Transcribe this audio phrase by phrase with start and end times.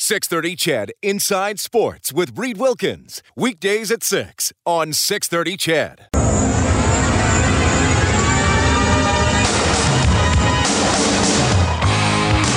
[0.00, 3.20] 630 CHED Inside Sports with Reed Wilkins.
[3.34, 6.06] Weekdays at 6 on 630 CHED.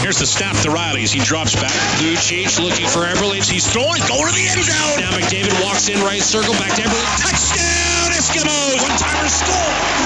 [0.04, 1.12] Here's the snap to Riley's.
[1.12, 1.74] he drops back.
[2.06, 3.34] Lucic looking for Eberle.
[3.34, 5.00] He's throwing, going to the end zone.
[5.02, 7.22] Now McDavid walks in right circle, back to Eberle.
[7.26, 8.82] Touchdown, Eskimos!
[8.84, 10.01] One-timer score!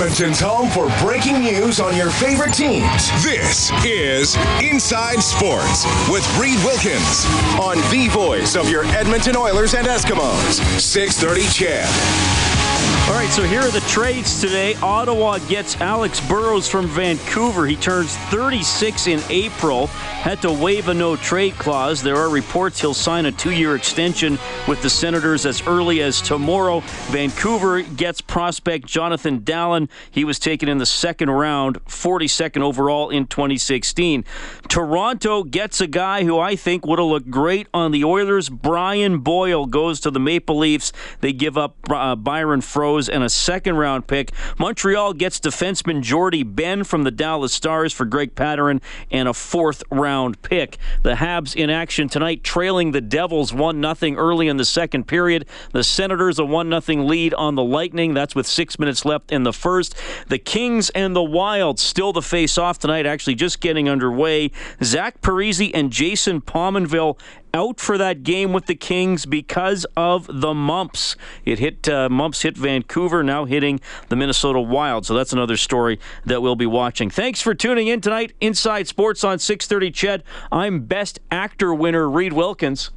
[0.00, 3.10] Edmonton's home for breaking news on your favorite teams.
[3.22, 7.26] This is Inside Sports with Reed Wilkins
[7.60, 10.80] on the voice of your Edmonton Oilers and Eskimos.
[10.80, 12.69] 630 CHED.
[13.10, 14.76] All right, so here are the trades today.
[14.76, 17.66] Ottawa gets Alex Burrows from Vancouver.
[17.66, 19.88] He turns 36 in April.
[19.88, 22.04] Had to waive a no trade clause.
[22.04, 24.38] There are reports he'll sign a two year extension
[24.68, 26.84] with the Senators as early as tomorrow.
[27.08, 29.88] Vancouver gets prospect Jonathan Dahlen.
[30.12, 34.24] He was taken in the second round, 42nd overall in 2016.
[34.68, 38.48] Toronto gets a guy who I think would have looked great on the Oilers.
[38.48, 40.92] Brian Boyle goes to the Maple Leafs.
[41.22, 44.32] They give up uh, Byron Froese and a second round pick.
[44.58, 49.82] Montreal gets defenseman Jordie Benn from the Dallas Stars for Greg Pateryn and a fourth
[49.90, 50.78] round pick.
[51.02, 55.46] The Habs in action tonight, trailing the Devils 1 0 early in the second period.
[55.72, 58.14] The Senators a 1 0 lead on the Lightning.
[58.14, 59.94] That's with six minutes left in the first.
[60.28, 64.50] The Kings and the Wild still to face off tonight, actually just getting underway.
[64.82, 67.18] Zach Parise and Jason Pominville
[67.54, 71.16] out for that game with the Kings because of the mumps.
[71.44, 75.06] It hit uh, mumps hit Vancouver, now hitting the Minnesota Wild.
[75.06, 77.10] So that's another story that we'll be watching.
[77.10, 78.32] Thanks for tuning in tonight.
[78.40, 79.90] Inside Sports on 6:30.
[79.90, 80.22] Ched.
[80.52, 82.90] I'm Best Actor winner Reed Wilkins.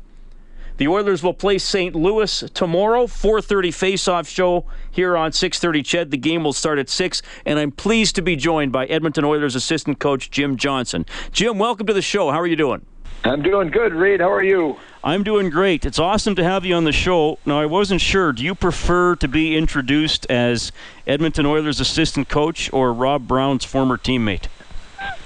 [0.78, 1.96] The Oilers will play St.
[1.96, 6.10] Louis tomorrow, 4:30 face-off show here on 6:30 Ched.
[6.10, 9.56] The game will start at 6 and I'm pleased to be joined by Edmonton Oilers
[9.56, 11.06] assistant coach Jim Johnson.
[11.32, 12.32] Jim, welcome to the show.
[12.32, 12.86] How are you doing?
[13.26, 14.20] I'm doing good, Reed.
[14.20, 14.78] How are you?
[15.04, 15.86] I'm doing great.
[15.86, 17.40] It's awesome to have you on the show.
[17.46, 18.34] Now, I wasn't sure.
[18.34, 20.72] Do you prefer to be introduced as
[21.08, 24.48] Edmonton Oilers assistant coach or Rob Brown's former teammate?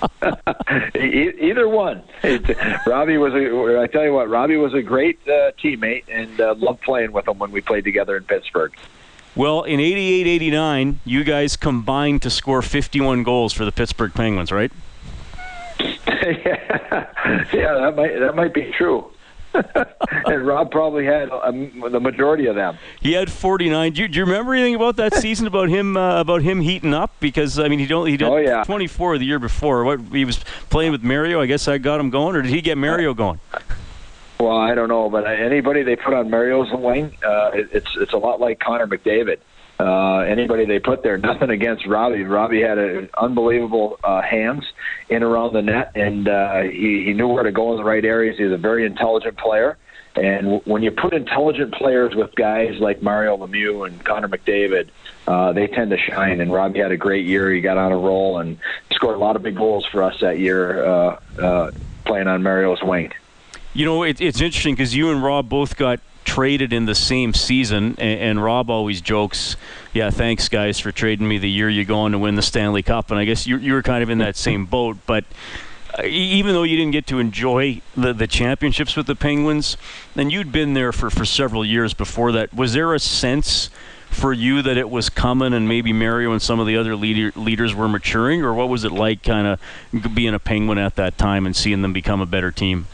[0.96, 2.04] Either one.
[2.86, 3.80] Robbie was a.
[3.82, 7.28] I tell you what, Robbie was a great uh, teammate, and uh, loved playing with
[7.28, 8.74] him when we played together in Pittsburgh.
[9.36, 14.72] Well, in 88-89, you guys combined to score 51 goals for the Pittsburgh Penguins, right?
[16.32, 19.12] Yeah, yeah, that might that might be true.
[20.26, 22.78] and Rob probably had um, the majority of them.
[23.02, 23.94] He had 49.
[23.94, 26.94] Do you, do you remember anything about that season about him uh, about him heating
[26.94, 27.12] up?
[27.20, 28.64] Because I mean, he don't he did oh, yeah.
[28.64, 29.84] 24 the year before.
[29.84, 30.40] What he was
[30.70, 31.42] playing with Mario.
[31.42, 33.40] I guess I got him going, or did he get Mario going?
[34.40, 38.14] Well, I don't know, but anybody they put on Mario's wing, uh, it, it's it's
[38.14, 39.40] a lot like Connor McDavid
[39.80, 41.18] uh, anybody they put there.
[41.18, 42.24] Nothing against Robbie.
[42.24, 44.64] Robbie had a, unbelievable uh, hands
[45.10, 48.04] in around the net, and uh, he, he knew where to go in the right
[48.04, 48.38] areas.
[48.38, 49.78] He's a very intelligent player.
[50.16, 54.90] And when you put intelligent players with guys like Mario Lemieux and Connor McDavid,
[55.28, 56.42] uh, they tend to shine.
[56.42, 57.52] And Robbie had a great year.
[57.52, 58.58] He got on a roll and
[58.94, 61.72] scored a lot of big goals for us that year, uh, uh,
[62.06, 63.12] playing on Mario's wing.
[63.74, 67.34] You know, it, it's interesting because you and Rob both got traded in the same
[67.34, 69.56] season, and, and, Rob always jokes,
[69.94, 73.10] "Yeah, thanks guys for trading me the year you're going to win the Stanley Cup."
[73.10, 75.24] And I guess you you were kind of in that same boat, but.
[75.98, 79.78] Uh, even though you didn't get to enjoy the, the championships with the Penguins,
[80.18, 83.70] and you'd been there for, for several years before that, was there a sense
[84.10, 87.32] for you that it was coming and maybe Mario and some of the other leader,
[87.40, 91.18] leaders were maturing, or what was it like kind of being a Penguin at that
[91.18, 92.86] time and seeing them become a better team?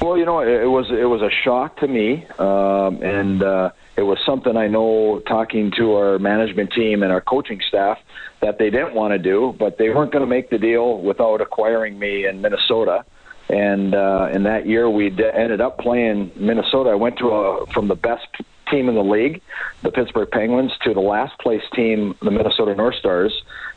[0.00, 4.02] Well, you know, it was it was a shock to me, um, and uh, it
[4.02, 7.98] was something I know talking to our management team and our coaching staff
[8.40, 11.42] that they didn't want to do, but they weren't going to make the deal without
[11.42, 13.04] acquiring me in Minnesota.
[13.50, 16.90] And uh, in that year, we ended up playing Minnesota.
[16.90, 18.26] I went to a, from the best
[18.70, 19.42] team in the league,
[19.82, 23.34] the Pittsburgh Penguins, to the last place team, the Minnesota North Stars.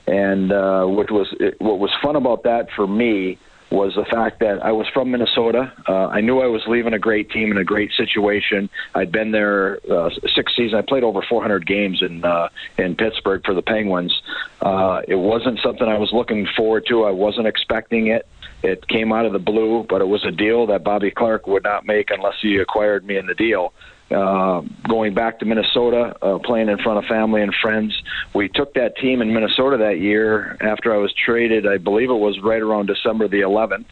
[0.08, 3.40] And uh, what was it, what was fun about that for me
[3.74, 5.74] was the fact that I was from Minnesota.
[5.90, 8.70] Uh, I knew I was leaving a great team in a great situation.
[8.94, 10.76] I'd been there uh, six seasons.
[10.76, 14.14] I played over 400 games in uh, in Pittsburgh for the Penguins.
[14.62, 17.04] Uh, it wasn't something I was looking forward to.
[17.04, 18.28] I wasn't expecting it.
[18.64, 21.64] It came out of the blue, but it was a deal that Bobby Clarke would
[21.64, 23.74] not make unless he acquired me in the deal.
[24.10, 28.00] Uh, going back to Minnesota, uh, playing in front of family and friends.
[28.34, 31.68] We took that team in Minnesota that year after I was traded.
[31.68, 33.86] I believe it was right around December the 11th.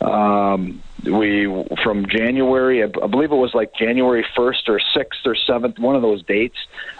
[0.00, 1.46] Um, we
[1.82, 6.02] from January, I believe it was like January 1st or 6th or 7th, one of
[6.02, 6.56] those dates.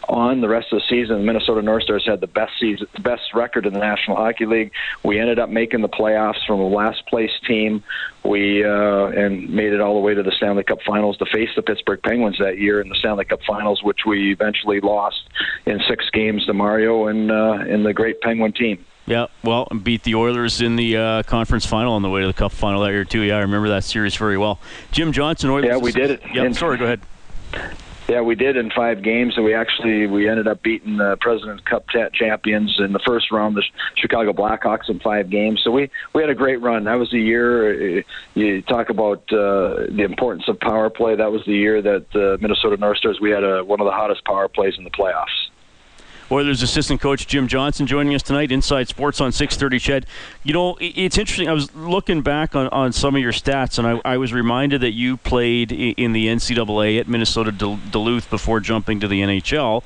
[0.09, 3.35] On the rest of the season, the Minnesota North Stars had the best season, best
[3.35, 4.73] record in the National Hockey League.
[5.03, 7.83] We ended up making the playoffs from a last place team.
[8.25, 11.51] We uh, and made it all the way to the Stanley Cup Finals to face
[11.57, 15.29] the Pittsburgh Penguins that year in the Stanley Cup Finals, which we eventually lost
[15.67, 18.85] in six games to Mario and uh, and the great Penguin team.
[19.09, 22.35] Yeah, well, beat the Oilers in the uh, conference final on the way to the
[22.35, 23.21] Cup final that year too.
[23.21, 24.61] Yeah, I remember that series very well.
[24.93, 25.67] Jim Johnson, Oilers.
[25.67, 26.23] Yeah, we did it.
[26.33, 27.01] Yeah, sorry, go ahead.
[28.09, 31.63] Yeah, we did in five games, and we actually we ended up beating the President's
[31.65, 33.63] Cup champions in the first round, the
[33.97, 35.61] Chicago Blackhawks, in five games.
[35.63, 36.85] So we we had a great run.
[36.85, 37.99] That was the year.
[37.99, 38.03] Uh,
[38.35, 41.17] you talk about uh, the importance of power play.
[41.17, 43.85] That was the year that the uh, Minnesota North Stars we had a, one of
[43.85, 45.48] the hottest power plays in the playoffs.
[46.31, 48.53] Oilers assistant coach Jim Johnson joining us tonight.
[48.53, 49.81] Inside Sports on 6:30.
[49.81, 50.07] CHED.
[50.45, 51.49] You know, it's interesting.
[51.49, 54.83] I was looking back on, on some of your stats, and I, I was reminded
[54.83, 59.83] that you played in the NCAA at Minnesota Duluth before jumping to the NHL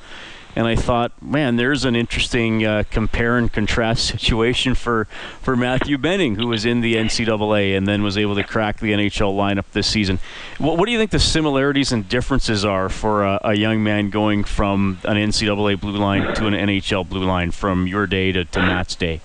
[0.55, 5.07] and I thought, man, there's an interesting uh, compare and contrast situation for,
[5.41, 8.93] for Matthew Benning, who was in the NCAA and then was able to crack the
[8.93, 10.19] NHL lineup this season.
[10.59, 14.11] What, what do you think the similarities and differences are for a, a, young man
[14.11, 18.45] going from an NCAA blue line to an NHL blue line from your day to,
[18.45, 19.21] to Matt's day?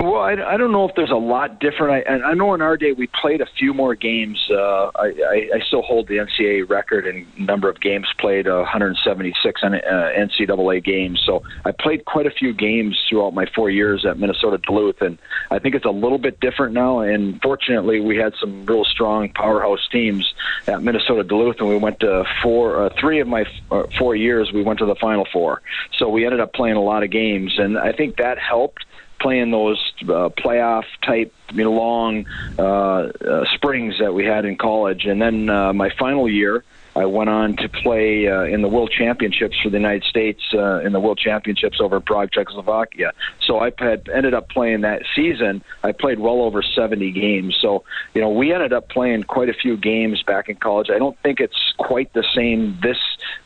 [0.00, 2.06] Well, I, I don't know if there's a lot different.
[2.08, 4.38] I, I know in our day we played a few more games.
[4.50, 8.56] Uh, I, I, I still hold the NCAA record in number of games played, uh,
[8.56, 11.22] 176 uh, NCAA games.
[11.24, 15.16] So I played quite a few games throughout my four years at Minnesota Duluth, and
[15.50, 16.98] I think it's a little bit different now.
[16.98, 20.34] And fortunately, we had some real strong powerhouse teams
[20.66, 24.52] at Minnesota Duluth, and we went to four, uh, three of my uh, four years.
[24.52, 25.62] We went to the Final Four,
[25.96, 28.84] so we ended up playing a lot of games, and I think that helped
[29.24, 32.26] playing those uh, playoff type you know, long
[32.58, 35.06] uh, uh, springs that we had in college.
[35.06, 36.62] And then uh, my final year,
[36.96, 40.80] I went on to play uh, in the World Championships for the United States uh,
[40.80, 43.12] in the World Championships over Prague, Czechoslovakia.
[43.40, 45.62] So I had ended up playing that season.
[45.82, 47.56] I played well over 70 games.
[47.60, 50.88] So you know we ended up playing quite a few games back in college.
[50.90, 52.98] I don't think it's quite the same this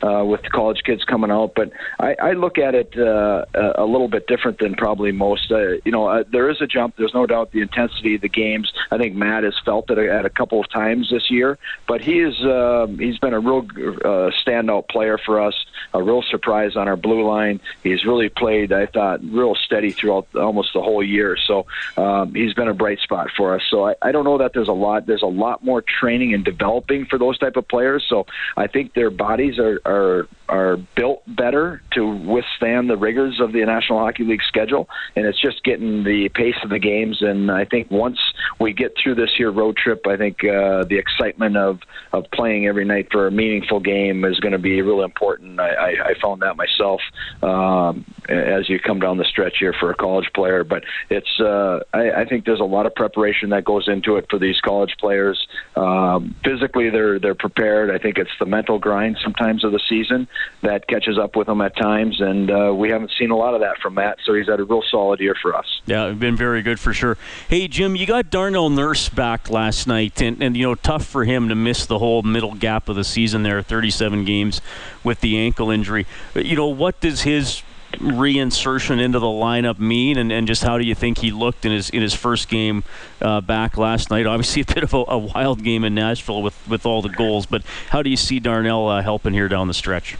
[0.02, 4.08] uh, with college kids coming out, but I, I look at it uh, a little
[4.08, 5.50] bit different than probably most.
[5.50, 6.96] Uh, you know, uh, there is a jump.
[6.96, 8.72] There's no doubt the intensity of the games.
[8.90, 12.20] I think Matt has felt it at a couple of times this year, but he
[12.20, 15.54] is uh, he's been a real uh, standout player for us,
[15.94, 17.60] a real surprise on our blue line.
[17.82, 21.36] He's really played, I thought, real steady throughout almost the whole year.
[21.36, 23.62] So um, he's been a bright spot for us.
[23.70, 25.06] So I, I don't know that there's a lot.
[25.06, 28.04] There's a lot more training and developing for those type of players.
[28.08, 28.26] So
[28.56, 33.64] I think their bodies are are are built better to withstand the rigors of the
[33.64, 37.18] National Hockey League schedule, and it's just getting the pace of the games.
[37.20, 38.18] And I think once
[38.58, 41.80] we get through this here road trip, I think uh, the excitement of
[42.12, 45.60] of playing every night for a meaningful game is going to be really important.
[45.60, 47.00] I, I, I found that myself
[47.42, 51.80] um, as you come down the stretch here for a college player, but it's uh,
[51.92, 54.94] I, I think there's a lot of preparation that goes into it for these college
[54.98, 55.46] players.
[55.76, 57.90] Um, physically, they're they're prepared.
[57.90, 60.28] I think it's the mental grind sometimes of the season
[60.62, 63.60] that catches up with him at times, and uh, we haven't seen a lot of
[63.60, 64.18] that from Matt.
[64.24, 65.66] So he's had a real solid year for us.
[65.86, 67.16] Yeah, been very good for sure.
[67.48, 71.24] Hey, Jim, you got Darnell Nurse back last night, and, and you know tough for
[71.24, 74.60] him to miss the whole middle gap of the season there, 37 games
[75.04, 76.06] with the ankle injury.
[76.34, 80.84] You know, what does his reinsertion into the lineup mean, and, and just how do
[80.84, 82.84] you think he looked in his in his first game
[83.20, 84.26] uh, back last night?
[84.26, 87.46] Obviously, a bit of a, a, wild game in Nashville with with all the goals,
[87.46, 90.16] but how do you see Darnell uh, helping here down the stretch?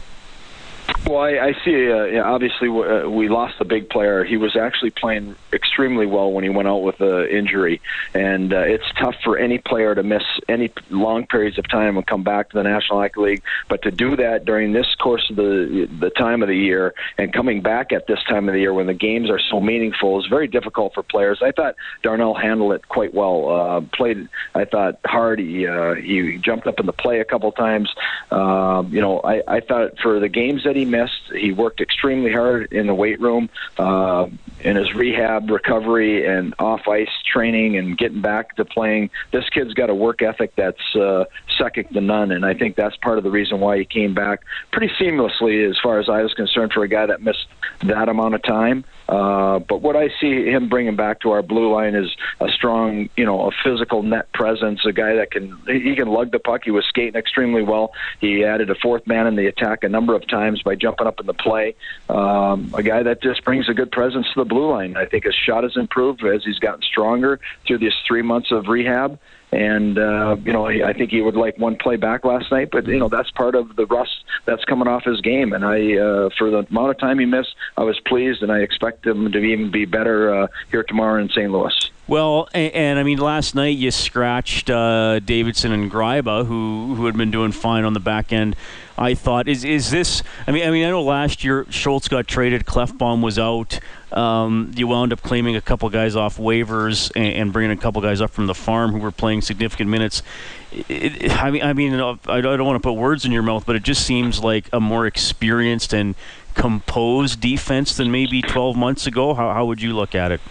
[1.09, 1.91] Well, I, I see.
[1.91, 4.23] Uh, yeah, obviously, uh, we lost a big player.
[4.23, 7.81] He was actually playing extremely well when he went out with an injury,
[8.13, 12.05] and uh, it's tough for any player to miss any long periods of time and
[12.05, 13.43] come back to the National Hockey League.
[13.67, 17.33] But to do that during this course of the the time of the year and
[17.33, 20.27] coming back at this time of the year when the games are so meaningful is
[20.27, 21.39] very difficult for players.
[21.41, 23.49] I thought Darnell handled it quite well.
[23.49, 25.39] Uh, played, I thought hard.
[25.39, 27.89] He uh, he jumped up in the play a couple times.
[28.29, 31.31] Um, you know, I, I thought for the games that he he missed.
[31.33, 34.27] He worked extremely hard in the weight room, uh,
[34.61, 39.09] in his rehab, recovery, and off ice training, and getting back to playing.
[39.31, 41.25] This kid's got a work ethic that's uh,
[41.57, 44.41] second to none, and I think that's part of the reason why he came back
[44.71, 47.47] pretty seamlessly, as far as I was concerned, for a guy that missed
[47.81, 48.85] that amount of time.
[49.09, 53.09] Uh, but what I see him bringing back to our blue line is a strong,
[53.17, 56.61] you know, a physical net presence, a guy that can he can lug the puck.
[56.63, 57.91] He was skating extremely well.
[58.21, 61.19] He added a fourth man in the attack a number of times by jumping up
[61.19, 61.75] in the play.
[62.07, 64.95] Um, a guy that just brings a good presence to the blue line.
[64.95, 68.67] I think his shot has improved as he's gotten stronger through these three months of
[68.67, 69.17] rehab.
[69.51, 72.85] And uh, you know, I think he would like one play back last night, but
[72.85, 75.53] you know that's part of the rust that's coming off his game.
[75.53, 78.59] And I, uh, for the amount of time he missed, I was pleased, and I
[78.59, 81.51] expect him to even be better uh, here tomorrow in St.
[81.51, 81.73] Louis.
[82.07, 87.05] Well, and, and, I mean, last night you scratched uh, Davidson and Gryba, who who
[87.05, 88.55] had been doing fine on the back end.
[88.97, 90.23] I thought is is this?
[90.47, 93.79] I mean, I mean, I know last year Schultz got traded, Klefbom was out.
[94.11, 98.01] Um, you wound up claiming a couple guys off waivers and, and, bringing a couple
[98.01, 100.23] guys up from the farm who were playing significant minutes.
[100.71, 103.67] It, it, I mean, I mean, I don't want to put words in your mouth,
[103.67, 106.15] but it just seems like a more experienced and
[106.55, 109.35] composed defense than maybe 12 months ago.
[109.35, 110.41] How, how would you look at it?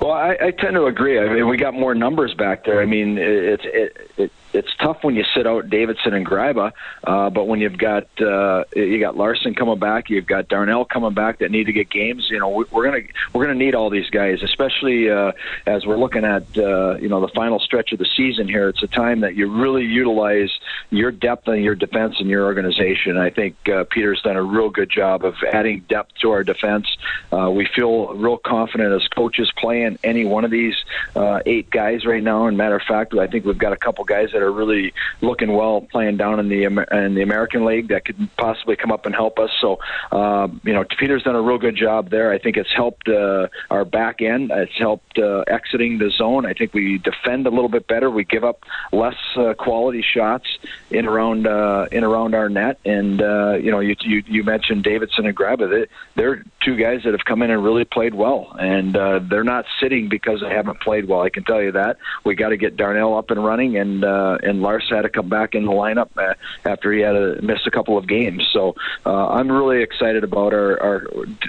[0.00, 1.18] Well, I, I tend to agree.
[1.18, 2.80] I mean, we got more numbers back there.
[2.80, 6.72] I mean, it's it, it, it's tough when you sit out Davidson and Gryba,
[7.04, 11.14] uh, but when you've got uh, you got Larsson coming back, you've got Darnell coming
[11.14, 12.26] back that need to get games.
[12.30, 13.02] You know, we're gonna
[13.32, 15.32] we're gonna need all these guys, especially uh,
[15.66, 18.68] as we're looking at uh, you know the final stretch of the season here.
[18.68, 20.50] It's a time that you really utilize
[20.90, 23.16] your depth and your defense in your organization.
[23.16, 26.86] I think uh, Peter's done a real good job of adding depth to our defense.
[27.32, 30.74] Uh, we feel real confident as coaches playing any one of these
[31.16, 32.46] uh, eight guys right now.
[32.46, 35.52] And matter of fact, I think we've got a couple guys that are really looking
[35.52, 39.14] well playing down in the in the American League that could possibly come up and
[39.14, 39.50] help us.
[39.60, 39.78] So,
[40.10, 42.32] uh, you know, Peter's done a real good job there.
[42.32, 44.50] I think it's helped uh, our back end.
[44.50, 46.46] It's helped uh, exiting the zone.
[46.46, 48.10] I think we defend a little bit better.
[48.10, 50.46] We give up less uh, quality shots
[50.90, 52.78] in around uh, in around our net.
[52.84, 55.68] And uh, you know, you, you you mentioned Davidson and.
[55.68, 59.44] They, they're two guys that have come in and really played well, and uh, they're
[59.44, 61.22] not sitting because they haven't played well.
[61.22, 61.96] I can tell you that.
[62.24, 65.28] We got to get Darnell up and running, and uh, and Lars had to come
[65.28, 66.34] back in the lineup uh,
[66.64, 68.46] after he had to miss a couple of games.
[68.52, 71.06] So uh, I'm really excited about our our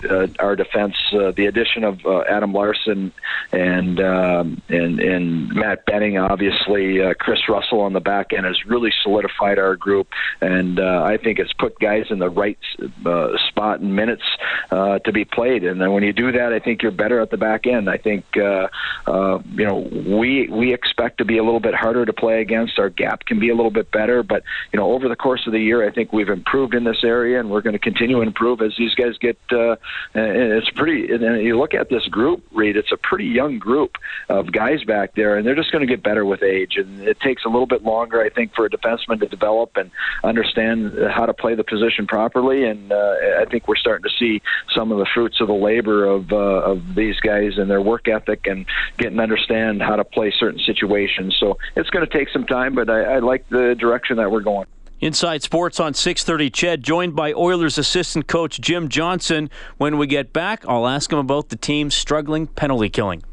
[0.10, 0.96] uh, our defense.
[1.12, 3.12] Uh, the addition of uh, Adam Larsson
[3.52, 8.66] and um, and and Matt Benning, obviously uh, Kris Russell on the back end has
[8.66, 10.08] really solidified our group,
[10.42, 12.58] and uh, I think it's put guys in the right
[13.06, 14.24] uh, spot and minutes
[14.72, 15.64] uh, to be played.
[15.64, 17.73] And then when you do that, I think you're better at the back end.
[17.74, 18.68] I think uh,
[19.08, 19.80] uh, you know
[20.18, 22.80] we we expect to be a little bit harder to play against.
[22.80, 25.54] Our gap can be a little bit better, but you know over the course of
[25.54, 28.22] the year, I think we've improved in this area, and we're going to continue to
[28.22, 29.38] improve as these guys get.
[29.52, 29.76] Uh,
[30.14, 31.12] it's pretty.
[31.14, 32.78] And you look at this group, Reed.
[32.78, 33.96] It's a pretty young group
[34.30, 36.78] of guys back there, and they're just going to get better with age.
[36.78, 39.92] And it takes a little bit longer, I think, for a defenseman to develop and
[40.24, 42.66] understand how to play the position properly.
[42.66, 44.42] And uh, I think we're starting to see
[44.76, 48.08] some of the fruits of the labor of uh, of these guys and their work
[48.08, 48.68] ethic and
[49.00, 51.36] getting to understand how to play certain situations.
[51.40, 54.42] So it's going to take some time, but I, I like the direction that we're
[54.42, 54.68] going.
[55.00, 56.54] Inside Sports on 6:30.
[56.54, 59.50] CHED joined by Oilers assistant coach Jim Johnson.
[59.78, 63.24] When we get back, I'll ask him about the team's struggling penalty killing.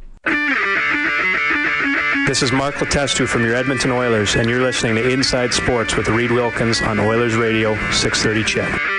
[2.27, 6.09] This is Mark Letestu from your Edmonton Oilers, and you're listening to Inside Sports with
[6.09, 8.90] Reed Wilkins on Oilers Radio 630 CHED.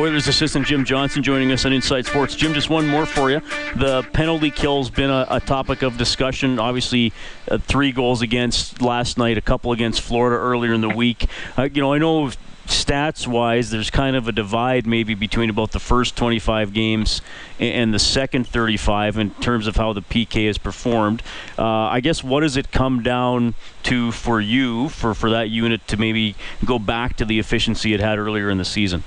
[0.00, 2.34] Oilers assistant Jim Johnson joining us on Inside Sports.
[2.34, 3.42] Jim, just one more for you.
[3.76, 6.58] The penalty kill's been a, a topic of discussion.
[6.58, 7.12] Obviously,
[7.50, 11.28] uh, three goals against last night, a couple against Florida earlier in the week.
[11.58, 12.30] Uh, you know, I know
[12.66, 17.20] stats wise, there's kind of a divide maybe between about the first 25 games
[17.58, 21.22] and the second 35 in terms of how the PK has performed.
[21.58, 25.86] Uh, I guess what does it come down to for you for, for that unit
[25.88, 29.04] to maybe go back to the efficiency it had earlier in the season?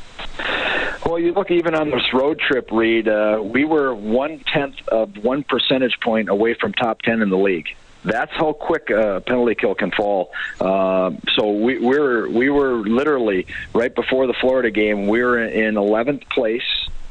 [1.06, 3.10] Well, you look even on this road trip, Reed.
[3.10, 7.38] Uh, we were one tenth of one percentage point away from top ten in the
[7.38, 7.68] league.
[8.06, 10.32] That's how quick a penalty kill can fall.
[10.60, 15.08] Uh, so we, we were we were literally right before the Florida game.
[15.08, 16.64] We were in 11th place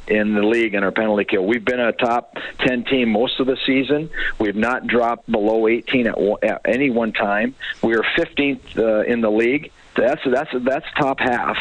[0.08, 1.44] in the league in our penalty kill.
[1.44, 4.10] We've been a top 10 team most of the season.
[4.38, 7.54] We've not dropped below 18 at, at any one time.
[7.82, 9.70] We are 15th uh, in the league.
[9.94, 11.58] That's that's that's top half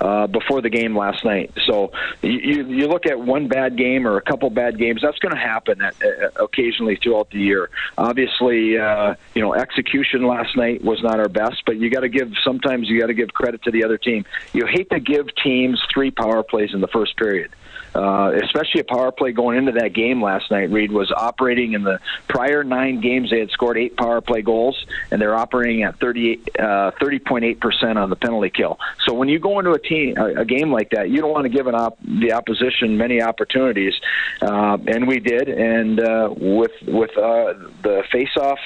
[0.00, 1.52] uh, before the game last night.
[1.66, 1.92] So
[2.22, 5.40] you, you look at one bad game or a couple bad games, that's going to
[5.40, 5.94] happen at,
[6.36, 7.70] occasionally throughout the year.
[7.98, 12.08] Obviously, uh, you know, execution last night was not our best, but you got to
[12.08, 14.24] give sometimes you got to give credit to the other team.
[14.52, 17.50] You hate to give teams three power plays in the first period
[17.94, 20.70] uh, especially a power play going into that game last night.
[20.70, 24.84] Reed was operating in the prior nine games; they had scored eight power play goals,
[25.10, 26.62] and they're operating at 38, uh,
[27.00, 28.78] 30.8 percent on the penalty kill.
[29.06, 31.44] So when you go into a team a, a game like that, you don't want
[31.44, 33.94] to give an op- the opposition many opportunities,
[34.42, 35.48] uh, and we did.
[35.48, 38.58] And uh, with with uh, the face-off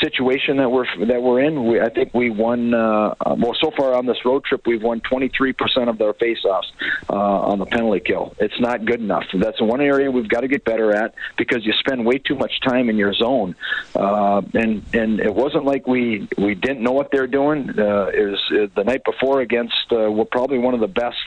[0.00, 2.74] situation that we're that we're in, we, I think we won.
[2.74, 6.70] Uh, well, so far on this road trip, we've won 23 percent of their face-offs
[7.08, 8.34] uh, on the penalty kill.
[8.38, 9.24] It's not good enough.
[9.34, 12.60] That's one area we've got to get better at because you spend way too much
[12.60, 13.54] time in your zone.
[13.94, 17.70] Uh, and and it wasn't like we we didn't know what they're doing.
[17.78, 21.18] Uh, was uh, the night before against uh, probably one of the best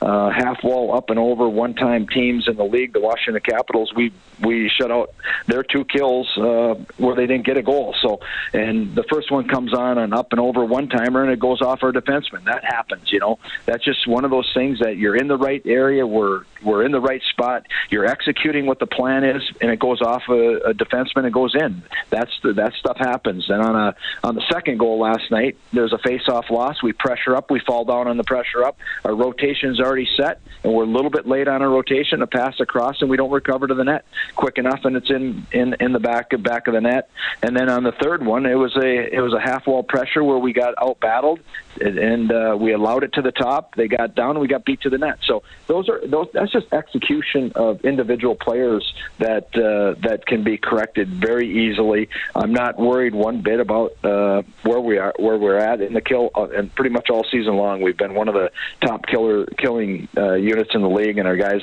[0.00, 3.92] uh, half wall up and over one time teams in the league, the Washington Capitals.
[3.94, 5.14] We we shut out
[5.46, 7.94] their two kills uh, where they didn't get a goal.
[8.00, 8.20] So
[8.52, 11.60] and the first one comes on an up and over one timer and it goes
[11.60, 12.44] off our defenseman.
[12.44, 13.38] That happens, you know.
[13.66, 16.06] That's just one of those things that you're in the right area.
[16.06, 17.66] We're we're in the right spot.
[17.90, 21.54] You're executing what the plan is, and it goes off a, a defenseman and goes
[21.54, 21.82] in.
[22.10, 23.48] That's the, that stuff happens.
[23.48, 26.82] And on a on the second goal last night, there's a face-off loss.
[26.82, 27.50] We pressure up.
[27.50, 28.78] We fall down on the pressure up.
[29.04, 32.22] Our rotation's already set, and we're a little bit late on our rotation.
[32.22, 34.04] A pass across, and we don't recover to the net
[34.36, 37.10] quick enough, and it's in in in the back back of the net.
[37.42, 40.22] And then on the third one, it was a it was a half wall pressure
[40.22, 41.40] where we got out battled,
[41.80, 43.74] and uh, we allowed it to the top.
[43.74, 45.18] They got down, we got beat to the net.
[45.24, 46.28] So those are those.
[46.32, 52.08] That's just execution of individual players that uh, that can be corrected very easily.
[52.34, 56.00] I'm not worried one bit about uh, where we are where we're at in the
[56.00, 58.50] kill, uh, and pretty much all season long we've been one of the
[58.80, 61.62] top killer killing uh, units in the league, and our guys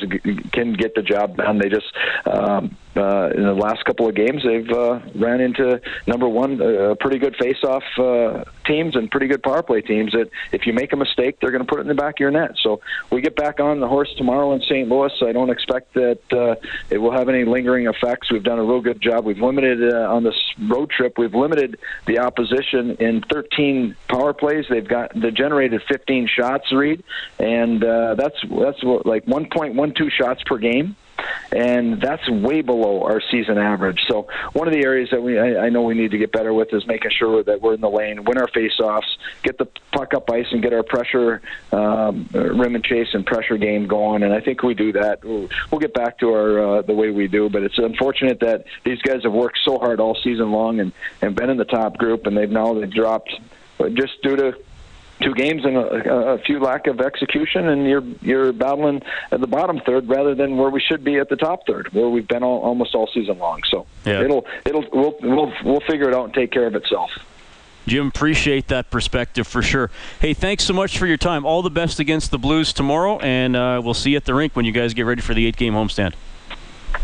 [0.51, 1.57] can get the job done.
[1.57, 1.87] They just
[2.25, 6.95] um, uh, in the last couple of games, they've uh, ran into number one, uh,
[6.99, 10.11] pretty good face-off uh, teams and pretty good power play teams.
[10.13, 12.19] That if you make a mistake, they're going to put it in the back of
[12.19, 12.51] your net.
[12.61, 12.81] So
[13.11, 14.89] we get back on the horse tomorrow in St.
[14.89, 15.11] Louis.
[15.21, 16.55] I don't expect that uh,
[16.89, 18.31] it will have any lingering effects.
[18.31, 19.23] We've done a real good job.
[19.23, 21.17] We've limited uh, on this road trip.
[21.17, 24.65] We've limited the opposition in 13 power plays.
[24.69, 27.03] They've got they generated 15 shots, Reed,
[27.37, 30.95] and uh, that's that's what, like 1.12 shots per game
[31.51, 34.01] and that's way below our season average.
[34.07, 36.53] So one of the areas that we I, I know we need to get better
[36.53, 39.07] with is making sure that we're in the lane, win our faceoffs,
[39.43, 41.41] get the puck up ice, and get our pressure
[41.71, 44.23] um, rim and chase and pressure game going.
[44.23, 45.23] And I think we do that.
[45.23, 47.49] We'll, get back to our uh, the way we do.
[47.49, 50.91] But it's unfortunate that these guys have worked so hard all season long and
[51.21, 53.33] and been in the top group, and they've now they've dropped
[53.93, 54.57] just due to
[55.21, 59.01] two games and a, a few lack of execution, and you're you're battling
[59.31, 62.09] at the bottom third rather than where we should be at the top third, where
[62.09, 63.61] we've been all, almost all season long.
[63.69, 64.23] So yeah.
[64.23, 67.11] it'll it'll we'll, we'll we'll figure it out and take care of itself.
[67.87, 69.89] Jim, appreciate that perspective for sure.
[70.19, 71.43] Hey, thanks so much for your time.
[71.43, 74.55] All the best against the Blues tomorrow, and uh, we'll see you at the rink
[74.55, 76.13] when you guys get ready for the eight-game homestand.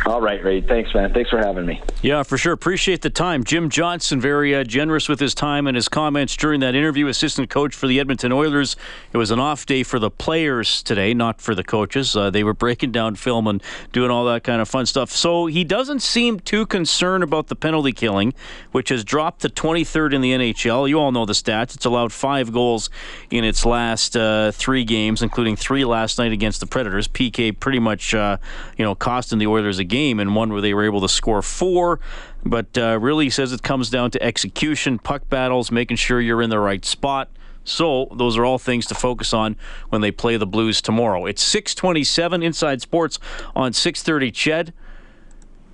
[0.06, 0.62] All right, Ray.
[0.62, 1.14] Thanks, man.
[1.14, 1.82] Thanks for having me.
[2.04, 2.54] Yeah, for sure.
[2.54, 3.44] Appreciate the time.
[3.44, 7.08] Jim Johnson, very uh, generous with his time and his comments during that interview.
[7.08, 8.76] Assistant coach for the Edmonton Oilers.
[9.14, 12.16] It was an off day for the players today, not for the coaches.
[12.16, 15.10] Uh, they were breaking down film and doing all that kind of fun stuff.
[15.10, 18.36] So he doesn't seem too concerned about the penalty killing,
[18.74, 20.88] which has dropped to 23rd in the NHL.
[20.88, 21.74] You all know the stats.
[21.76, 22.92] It's allowed five goals
[23.32, 27.08] in its last uh, three games, including three last night against the Predators.
[27.08, 28.38] PK pretty much, uh,
[28.78, 31.42] you know, costing the Oilers game game and one where they were able to score
[31.42, 32.00] four.
[32.44, 36.50] But uh, really says it comes down to execution, puck battles, making sure you're in
[36.50, 37.30] the right spot.
[37.64, 39.56] So those are all things to focus on
[39.90, 41.26] when they play the Blues tomorrow.
[41.26, 43.18] It's 627 Inside Sports
[43.56, 44.72] on 630 Ched.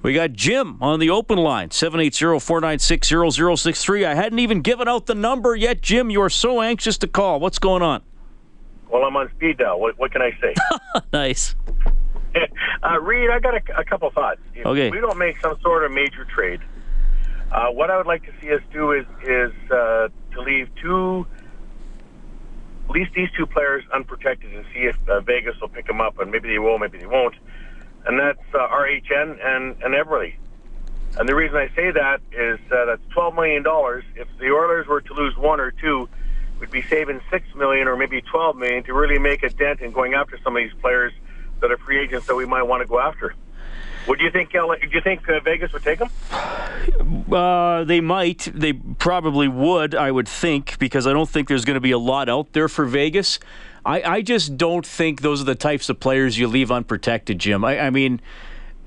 [0.01, 4.05] We got Jim on the open line, 780-496-0063.
[4.05, 5.81] I hadn't even given out the number yet.
[5.81, 7.39] Jim, you are so anxious to call.
[7.39, 8.01] What's going on?
[8.89, 9.79] Well, I'm on speed dial.
[9.79, 10.55] What, what can I say?
[11.13, 11.55] nice.
[12.83, 14.41] uh, Reed, I got a, a couple thoughts.
[14.55, 14.89] If okay.
[14.89, 16.61] we don't make some sort of major trade,
[17.51, 21.25] uh, what I would like to see us do is is uh, to leave two,
[22.85, 26.19] at least these two players unprotected, and see if uh, Vegas will pick them up,
[26.19, 27.35] and maybe they will, maybe they won't.
[28.05, 30.33] And that's uh, RNH and and Eberle.
[31.17, 34.05] And the reason I say that is uh, that's twelve million dollars.
[34.15, 36.07] If the Oilers were to lose one or two,
[36.59, 39.91] we'd be saving six million or maybe twelve million to really make a dent in
[39.91, 41.11] going after some of these players
[41.61, 43.35] that are free agents that we might want to go after.
[44.07, 44.55] Would you think?
[44.55, 46.09] Uh, do you think uh, Vegas would take them?
[47.31, 48.49] Uh, they might.
[48.53, 49.95] They probably would.
[49.95, 52.67] I would think because I don't think there's going to be a lot out there
[52.67, 53.39] for Vegas.
[53.85, 57.63] I, I just don't think those are the types of players you leave unprotected, Jim.
[57.63, 58.19] I, I mean,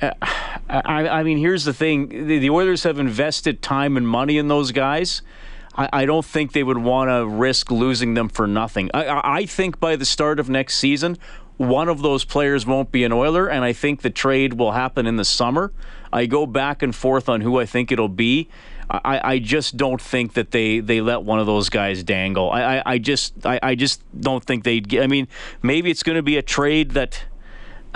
[0.02, 0.12] uh,
[0.68, 4.48] I, I, mean, here's the thing: the, the, Oilers have invested time and money in
[4.48, 5.22] those guys.
[5.74, 8.90] I, I don't think they would want to risk losing them for nothing.
[8.92, 11.16] I, I think by the start of next season,
[11.56, 15.06] one of those players won't be an Oiler, and I think the trade will happen
[15.06, 15.72] in the summer.
[16.12, 18.48] I go back and forth on who I think it'll be.
[18.90, 22.50] I, I just don't think that they, they let one of those guys dangle.
[22.50, 25.02] I, I, I just I, I just don't think they'd get.
[25.02, 25.26] I mean,
[25.62, 27.24] maybe it's going to be a trade that.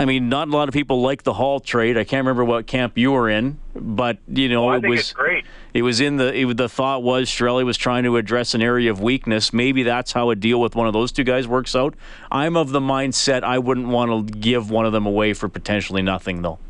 [0.01, 1.99] I mean, not a lot of people like the Hall trade.
[1.99, 5.45] I can't remember what camp you were in, but you know, oh, it was great.
[5.75, 8.93] It was in the it, the thought was Chiarelli was trying to address an area
[8.93, 9.53] of weakness.
[9.53, 11.95] Maybe that's how a deal with one of those two guys works out.
[12.31, 16.03] I'm of the mindset I wouldn't want to give one of them away for potentially
[16.03, 16.61] nothing, though.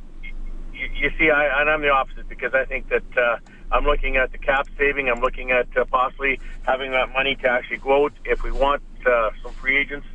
[0.73, 3.17] You, you see, I, and I'm the opposite because I think that.
[3.17, 3.37] Uh,
[3.71, 5.11] I'm looking at the cap saving.
[5.11, 8.83] I'm looking at uh, possibly having that money to actually go out if we want
[9.07, 10.07] uh, some free agents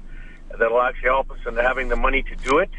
[0.57, 2.71] that'll actually help us and having the money to do it.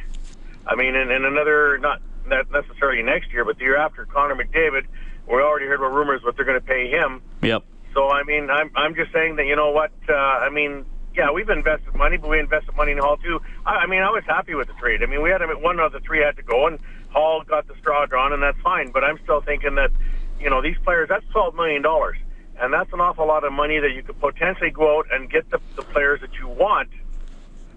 [0.66, 4.34] I mean, in, in another, not not necessarily next year, but the year after, Connor
[4.34, 4.86] McDavid,
[5.26, 7.22] we already heard about rumors what they're going to pay him.
[7.42, 7.64] Yep.
[7.92, 9.92] So I mean, I'm I'm just saying that you know what?
[10.08, 13.40] Uh, I mean, yeah, we've invested money, but we invested money in Hall too.
[13.66, 15.02] I, I mean, I was happy with the trade.
[15.02, 16.78] I mean, we had one of the three had to go, and
[17.10, 18.90] Hall got the straw drawn, and that's fine.
[18.90, 19.90] But I'm still thinking that
[20.40, 21.82] you know, these players, that's $12 million.
[22.60, 25.50] And that's an awful lot of money that you could potentially go out and get
[25.50, 26.90] the, the players that you want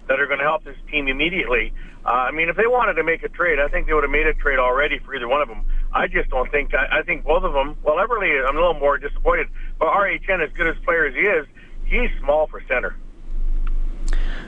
[0.07, 1.73] that are going to help this team immediately.
[2.05, 4.11] Uh, I mean, if they wanted to make a trade, I think they would have
[4.11, 5.65] made a trade already for either one of them.
[5.93, 6.73] I just don't think.
[6.73, 7.75] I, I think both of them.
[7.83, 9.47] Well, Eberle, I'm a little more disappointed.
[9.79, 11.45] But RNH, as good as player as he is,
[11.85, 12.95] he's small for center.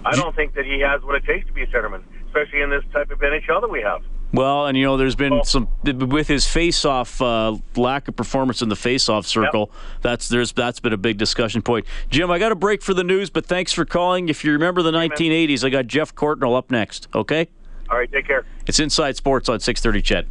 [0.05, 2.69] I don't think that he has what it takes to be a centerman, especially in
[2.69, 4.01] this type of NHL that we have.
[4.31, 8.69] Well, and you know, there's been some with his face-off uh, lack of performance in
[8.69, 9.71] the face-off circle.
[9.71, 10.01] Yep.
[10.01, 11.85] That's there's that's been a big discussion point.
[12.09, 14.29] Jim, I got a break for the news, but thanks for calling.
[14.29, 17.07] If you remember the 1980s, I got Geoff Courtnall up next.
[17.15, 17.47] Okay.
[17.89, 18.11] All right.
[18.11, 18.45] Take care.
[18.67, 20.27] It's Inside Sports on 630 CHED.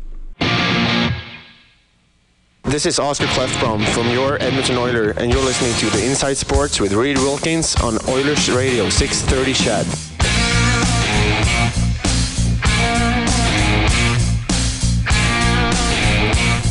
[2.65, 6.79] This is Oscar Klefbom from your Edmonton Oiler, and you're listening to the Inside Sports
[6.79, 9.55] with Reed Wilkins on Oilers Radio 630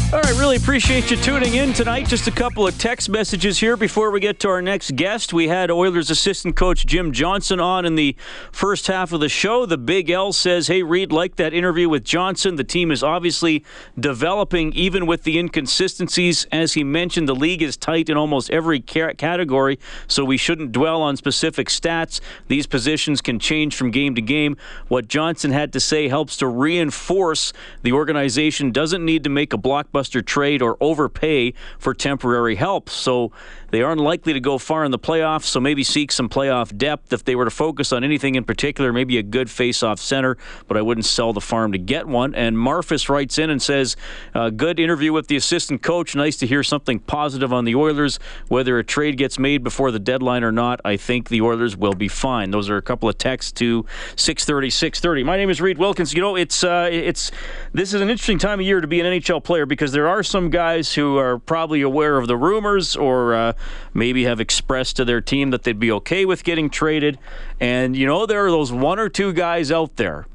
[0.10, 0.38] CHED.
[0.48, 2.08] really appreciate you tuning in tonight.
[2.08, 5.34] Just a couple of text messages here before we get to our next guest.
[5.34, 8.15] We had Oilers assistant coach Jim Johnson on in the
[8.52, 9.65] first half of the show.
[9.65, 12.56] The Big L says, Hey, Reed, like that interview with Johnson.
[12.56, 13.65] The team is obviously
[14.00, 16.48] developing, even with the inconsistencies.
[16.50, 21.02] As he mentioned, the league is tight in almost every category, so we shouldn't dwell
[21.02, 22.22] on specific stats.
[22.48, 24.56] These positions can change from game to game.
[24.88, 29.58] What Johnson had to say helps to reinforce the organization doesn't need to make a
[29.98, 32.90] blockbuster trade or overpay for temporary help.
[32.90, 33.32] So
[33.70, 37.12] they aren't likely to go far in the playoffs, so maybe seek some playoff depth.
[37.12, 40.78] If they were to focus on anything in particular, maybe a good face-off center, but
[40.78, 42.34] I wouldn't sell the farm to get one.
[42.36, 43.96] And Marfus writes in and says,
[44.34, 46.16] uh, Good interview with the assistant coach.
[46.16, 48.20] Nice to hear something positive on the Oilers.
[48.48, 51.94] Whether a trade gets made before the deadline or not, I think the Oilers will
[51.94, 52.52] be fine.
[52.52, 55.24] Those are a couple of texts to 630, 630.
[55.24, 56.14] My name is Reed Wilkins.
[56.14, 57.32] You know, it's, uh, it's,
[57.74, 60.24] this is an interesting time of year to be an NHL player because there are
[60.24, 63.54] some guys who are probably aware of the rumors or uh,
[63.93, 67.17] maybe have expressed to their team that they'd be okay with getting traded.
[67.60, 70.28] And, you know, there are those one or two guys out there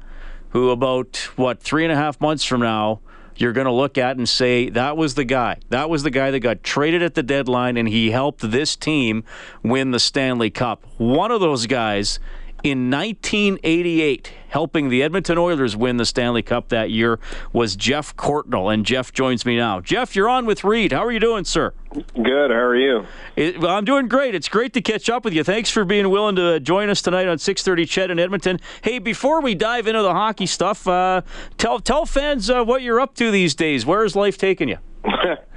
[0.49, 2.99] who, about, what, three and a half months from now,
[3.35, 5.59] you're going to look at and say, that was the guy.
[5.69, 9.23] That was the guy that got traded at the deadline and he helped this team
[9.63, 10.83] win the Stanley Cup.
[10.97, 12.19] One of those guys
[12.63, 17.19] in 1988, helping the Edmonton Oilers win the Stanley Cup that year,
[17.51, 18.73] was Geoff Courtnall.
[18.73, 19.81] And Geoff joins me now.
[19.81, 20.93] Geoff, you're on with Reed.
[20.93, 21.73] How are you doing, sir?
[22.15, 22.51] Good.
[22.51, 23.05] How are you?
[23.35, 24.33] It, well, I'm doing great.
[24.33, 25.43] It's great to catch up with you.
[25.43, 28.59] Thanks for being willing to join us tonight on 6:30 CHED in Edmonton.
[28.81, 31.21] Hey, before we dive into the hockey stuff, uh,
[31.57, 33.85] tell tell fans uh, what you're up to these days.
[33.85, 34.77] Where is life taking you?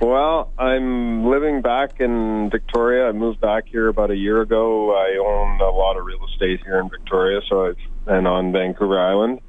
[0.00, 3.08] Well, I'm living back in Victoria.
[3.08, 4.94] I moved back here about a year ago.
[4.94, 8.98] I own a lot of real estate here in Victoria, so I've and on Vancouver
[8.98, 9.40] Island.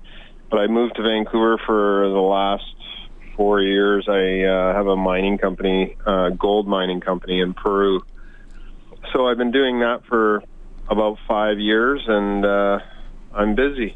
[0.49, 2.75] But I moved to Vancouver for the last
[3.35, 4.07] four years.
[4.09, 8.01] I uh, have a mining company, uh, gold mining company in Peru.
[9.13, 10.43] So I've been doing that for
[10.89, 12.79] about five years, and uh,
[13.33, 13.95] I'm busy.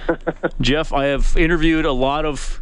[0.60, 2.60] Geoff, I have interviewed a lot of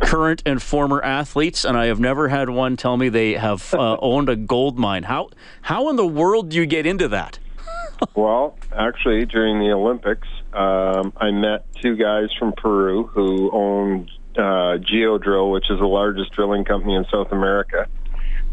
[0.00, 3.96] current and former athletes, and I have never had one tell me they have uh,
[4.02, 5.04] owned a gold mine.
[5.04, 5.30] How
[5.62, 7.38] how in the world do you get into that?
[8.14, 14.78] well, actually, during the Olympics, um, I met two guys from Peru who owned uh,
[14.78, 17.88] Geodrill, which is the largest drilling company in South America.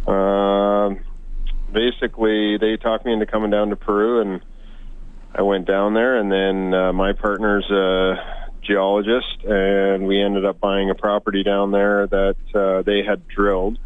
[0.08, 0.99] Um,
[1.71, 4.41] basically, they talked me into coming down to Peru and
[5.34, 10.60] I went down there, and then uh, my partner's a geologist, and we ended up
[10.60, 13.79] buying a property down there that uh, they had drilled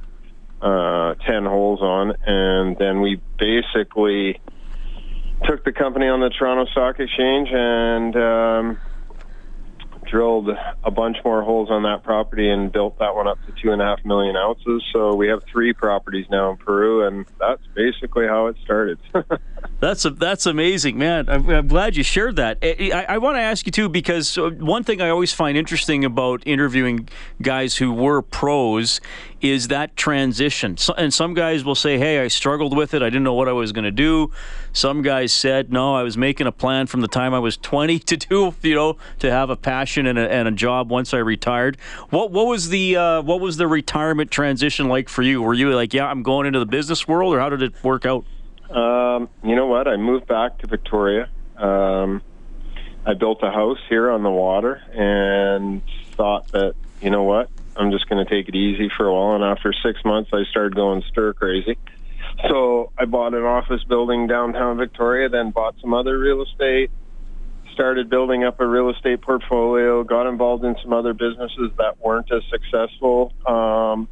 [0.61, 4.39] uh, 10 holes on, and then we basically
[5.45, 8.77] took the company on the Toronto Stock Exchange and um,
[10.09, 10.49] drilled
[10.83, 13.81] a bunch more holes on that property and built that one up to two and
[13.81, 14.83] a half million ounces.
[14.93, 18.99] So we have three properties now in Peru, and that's basically how it started.
[19.79, 21.27] that's a, that's amazing, man.
[21.27, 22.59] I'm, I'm, glad you shared that.
[22.61, 26.05] I, I, want to ask you too because uh, one thing I always find interesting
[26.05, 27.09] about interviewing
[27.41, 29.01] guys who were pros
[29.41, 30.77] is that transition.
[30.77, 33.01] So, and some guys will say, "Hey, I struggled with it.
[33.01, 34.31] I didn't know what I was going to do."
[34.71, 37.99] Some guys said, "No, I was making a plan from the time I was 20
[37.99, 41.17] to do, you know, to have a passion and a, and a job once I
[41.17, 41.77] retired."
[42.09, 45.41] What what was the uh, what was the retirement transition like for you?
[45.41, 48.05] Were you like, "Yeah, I'm going into the business world," or how did it work
[48.05, 48.25] out?
[48.73, 49.87] Um, you know what?
[49.87, 51.29] I moved back to Victoria.
[51.57, 52.21] Um,
[53.05, 55.81] I built a house here on the water and
[56.15, 57.49] thought that, you know what?
[57.75, 59.35] I'm just going to take it easy for a while.
[59.35, 61.77] And after six months, I started going stir crazy.
[62.47, 66.89] So I bought an office building downtown Victoria, then bought some other real estate,
[67.73, 72.31] started building up a real estate portfolio, got involved in some other businesses that weren't
[72.31, 73.33] as successful.
[73.45, 74.07] Um,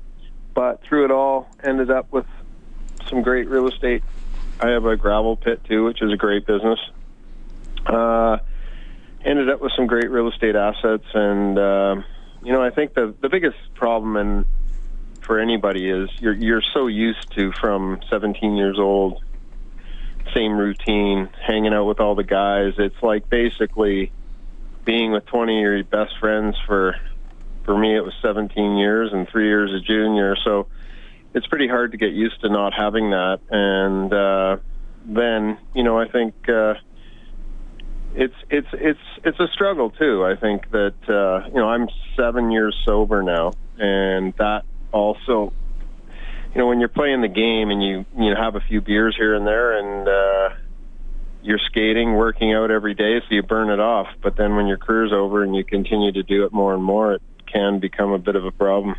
[0.54, 2.26] but through it all, ended up with
[3.10, 4.04] some great real estate.
[4.62, 6.80] I have a gravel pit too, which is a great business.
[7.86, 8.38] Uh,
[9.26, 11.95] ended up with some great real estate assets and, uh,
[12.43, 14.45] you know, I think the the biggest problem and
[15.21, 19.24] for anybody is you're you're so used to from 17 years old,
[20.34, 22.74] same routine, hanging out with all the guys.
[22.78, 24.12] It's like basically
[24.86, 26.95] being with 20 of your best friends for
[27.63, 30.36] for me it was 17 years and three years a junior.
[30.43, 30.67] So
[31.34, 33.39] it's pretty hard to get used to not having that.
[33.50, 34.58] And uh,
[35.06, 36.36] then you know I think.
[36.48, 36.76] Uh,
[38.13, 40.26] it's it's it's it's a struggle too.
[40.26, 45.54] I think that uh, you know I'm seven years sober now, and that also,
[46.54, 49.36] you know, when you're playing the game and you you have a few beers here
[49.36, 50.56] and there, and uh,
[51.41, 54.08] you're skating, working out every day, so you burn it off.
[54.22, 57.13] But then when your career's over and you continue to do it more and more,
[57.13, 58.96] it can become a bit of a problem.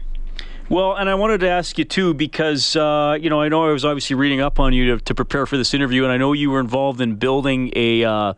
[0.72, 3.72] Well, and I wanted to ask you too because uh, you know I know I
[3.72, 6.32] was obviously reading up on you to, to, prepare for this interview, and I know
[6.32, 8.04] you were involved in building a.
[8.04, 8.32] Uh,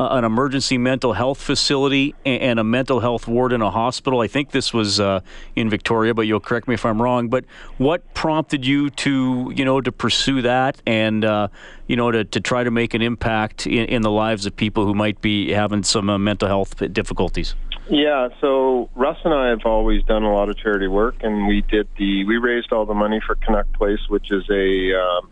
[0.00, 4.20] an emergency mental health facility and, a mental health ward in a hospital.
[4.20, 5.22] I think this was uh,
[5.56, 7.26] in Victoria, but you'll correct me if I'm wrong.
[7.26, 7.44] But
[7.78, 11.48] what prompted you to, you know, to pursue that and, uh,
[11.88, 14.84] you know, to, to try to make an impact in, in the lives of people
[14.84, 17.56] who might be having some uh, mental health difficulties?
[17.90, 21.62] Yeah, so Russ and I have always done a lot of charity work, and we
[21.62, 25.30] did the we raised all the money for Canuck Place, which is a um,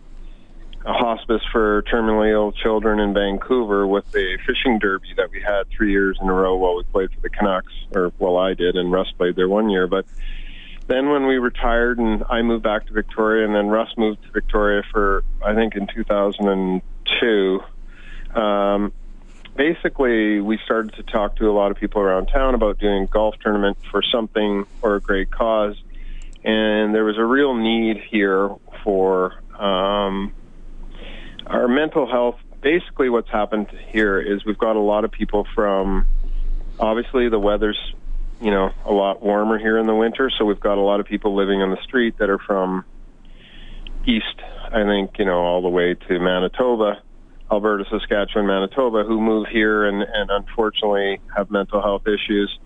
[0.86, 5.64] a hospice for terminally ill children in Vancouver with a fishing derby that we had
[5.76, 8.76] three years in a row while we played for the Canucks, or well, I did,
[8.76, 9.86] and Russ played there one year.
[9.86, 10.06] But
[10.86, 14.30] then when we retired and I moved back to Victoria, and then Russ moved to
[14.32, 17.60] Victoria for I think in 2002.
[18.34, 18.92] Um,
[19.56, 23.06] basically, we started to talk to a lot of people around town about doing a
[23.06, 25.76] golf tournament for something or a great cause,
[26.44, 28.50] and there was a real need here
[28.84, 30.32] for um,
[31.46, 36.06] our mental health, basically what's happened here is we've got a lot of people from,
[36.78, 37.78] obviously the weather's,
[38.40, 41.06] you know, a lot warmer here in the winter, so we've got a lot of
[41.06, 42.84] people living on the street that are from
[44.06, 44.40] east,
[44.72, 47.02] I think, you know, all the way to Manitoba,
[47.50, 52.58] Alberta, Saskatchewan, Manitoba, who move here and, and unfortunately have mental health issues,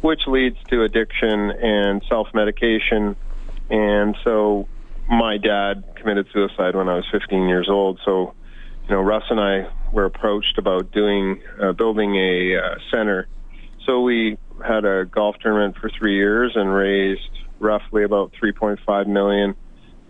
[0.00, 3.16] which leads to addiction and self-medication.
[3.70, 4.68] And so
[5.08, 8.00] my dad committed suicide when I was 15 years old.
[8.04, 8.34] So,
[8.88, 13.28] you know, Russ and I were approached about doing uh, building a uh, center.
[13.86, 17.20] So we had a golf tournament for three years and raised
[17.60, 19.54] roughly about 3.5 million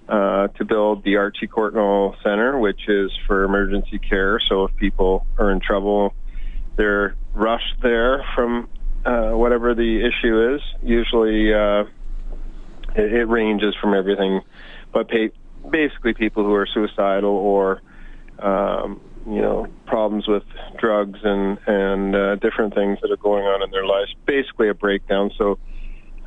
[0.09, 4.40] uh, to build the Archie Courtnall Center, which is for emergency care.
[4.49, 6.14] So if people are in trouble,
[6.77, 8.69] they're rushed there from
[9.05, 10.61] uh, whatever the issue is.
[10.83, 11.85] Usually, uh,
[12.95, 14.40] it, it ranges from everything
[14.95, 15.31] but pay,
[15.69, 17.83] basically people who are suicidal or
[18.38, 20.45] um, you know problems with
[20.79, 24.14] drugs and and uh, different things that are going on in their lives.
[24.25, 25.31] Basically, a breakdown.
[25.37, 25.59] So.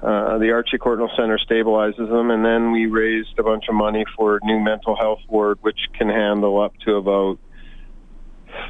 [0.02, 4.06] Uh, the Archie Courtnall Center stabilizes them, and then we raised a bunch of money
[4.16, 7.40] for a new mental health ward, which can handle up to about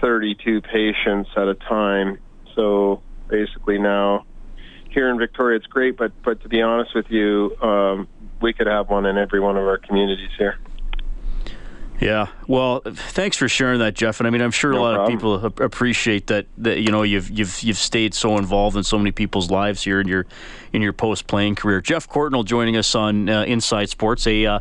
[0.02, 2.18] 32 patients at a time.
[2.56, 4.26] So basically, now
[4.90, 8.08] here in Victoria, it's great, but but to be honest with you, um,
[8.42, 10.58] we could have one in every one of our communities here.
[12.00, 12.28] Yeah.
[12.48, 14.20] Well, thanks for sharing that, Geoff.
[14.20, 15.14] And I mean, I'm sure no a lot problem.
[15.14, 16.46] of people appreciate that.
[16.58, 20.00] That you know, you've you've you've stayed so involved in so many people's lives here
[20.00, 20.26] in your
[20.74, 21.82] in your post playing career.
[21.82, 24.60] Geoff Courtnall joining us on uh, Inside Sports, a uh,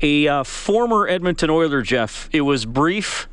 [0.00, 1.82] a uh, former Edmonton Oiler.
[1.82, 3.28] Geoff, it was brief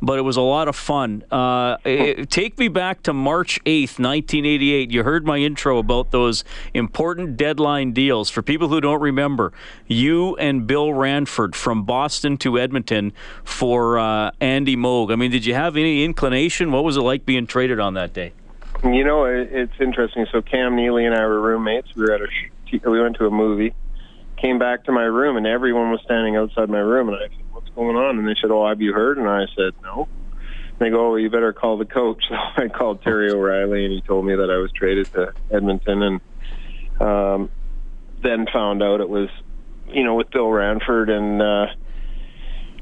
[0.00, 1.24] but it was a lot of fun.
[1.30, 4.90] Uh, it, take me back to March 8th, 1988.
[4.90, 8.30] You heard my intro about those important deadline deals.
[8.30, 9.52] For people who don't remember,
[9.86, 13.12] you and Bill Ranford from Boston to Edmonton
[13.44, 15.12] for uh, Andy Moog.
[15.12, 16.72] I mean, did you have any inclination?
[16.72, 18.32] What was it like being traded on that day?
[18.84, 20.26] You know, it's interesting.
[20.30, 21.94] So Cam Neely and I were roommates.
[21.96, 22.28] We were at a
[22.88, 23.74] we went to a movie.
[24.36, 27.28] Came back to my room, and everyone was standing outside my room, and I
[27.78, 28.18] going on?
[28.18, 29.18] And they said, oh, have you heard?
[29.18, 30.08] And I said, no.
[30.70, 32.24] And they go, oh, you better call the coach.
[32.30, 36.02] So I called Terry O'Reilly, and he told me that I was traded to Edmonton,
[36.02, 36.20] and
[37.00, 37.50] um,
[38.22, 39.28] then found out it was,
[39.88, 41.66] you know, with Bill Ranford, and uh,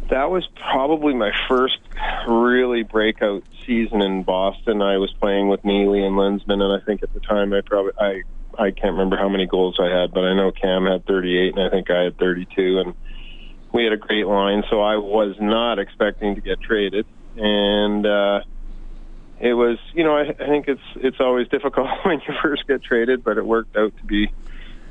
[0.08, 1.78] that was probably my first
[2.26, 4.80] really breakout season in Boston.
[4.80, 7.92] I was playing with Neely and Linseman, and I think at the time I probably
[8.00, 8.22] I
[8.58, 11.62] I can't remember how many goals I had, but I know Cam had 38, and
[11.62, 12.94] I think I had 32, and
[13.76, 17.04] we had a great line, so I was not expecting to get traded,
[17.36, 18.40] and uh,
[19.38, 22.82] it was, you know, I, I think it's it's always difficult when you first get
[22.82, 24.32] traded, but it worked out to be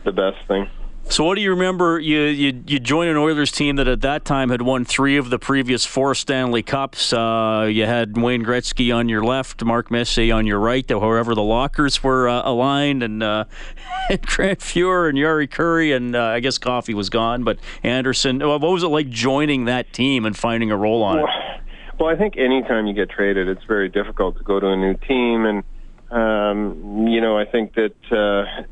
[0.04, 0.69] the best thing.
[1.08, 2.00] So, what do you remember?
[2.00, 5.30] You, you you joined an Oilers team that at that time had won three of
[5.30, 7.13] the previous four Stanley Cups.
[7.13, 11.44] Uh, you had Wayne Gretzky on your left, Mark Messier on your right, however the
[11.44, 13.46] lockers were uh, aligned, and, uh,
[14.10, 18.39] and Grant Fuhr and Jari Kurri, and uh, I guess Coffey was gone, but Anderson.
[18.39, 21.62] What was it like joining that team and finding a role on well, it?
[22.00, 24.96] Well, I think anytime you get traded, it's very difficult to go to a new
[24.96, 25.63] team, and
[26.12, 28.63] um, you know, I think that uh,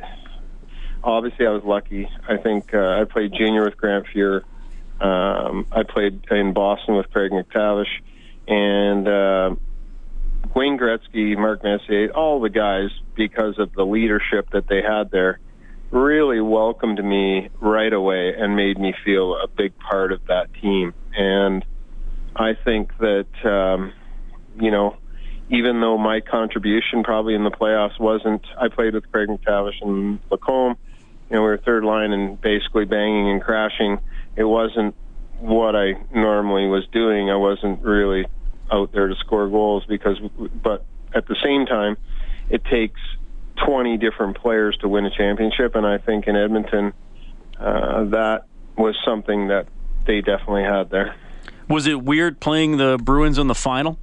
[1.04, 2.08] obviously I was lucky.
[2.28, 4.44] I think uh, I played junior with Grant Fuhr.
[5.02, 7.88] Um, I played in Boston with Craig MacTavish,
[8.48, 9.56] and uh,
[10.56, 15.40] Wayne Gretzky, Mark Messier, all the guys, because of the leadership that they had there,
[15.92, 20.94] really welcomed me right away and made me feel a big part of that team.
[21.16, 21.66] And
[22.36, 23.94] I think that, um,
[24.60, 24.98] you know,
[25.50, 30.20] even though my contribution probably in the playoffs wasn't, I played with Craig MacTavish and
[30.32, 30.78] Lacombe
[31.34, 34.00] you know, we were third line and basically banging and crashing.
[34.36, 34.94] It wasn't
[35.40, 37.32] what I normally was doing.
[37.32, 38.28] I wasn't really
[38.72, 40.20] out there to score goals because,
[40.62, 41.98] but at the same time,
[42.52, 43.00] it takes
[43.66, 45.74] 20 different players to win a championship.
[45.74, 46.94] And I think in Edmonton,
[47.60, 48.46] uh, that
[48.78, 49.68] was something that
[50.06, 51.16] they definitely had there.
[51.68, 53.98] Was it weird playing the Bruins in the final?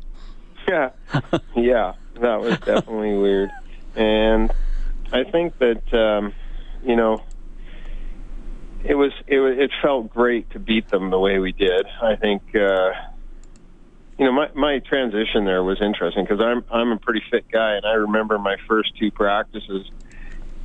[0.69, 0.91] Yeah.
[1.55, 3.51] yeah, that was definitely weird.
[3.95, 4.53] And
[5.13, 6.35] I think that, um,
[6.83, 7.23] you know,
[8.85, 11.87] it was it was, it felt great to beat them the way we did.
[12.03, 12.91] I think uh,
[14.19, 17.75] you know my my transition there was interesting because I'm I'm a pretty fit guy,
[17.75, 19.91] and I remember my first two practices.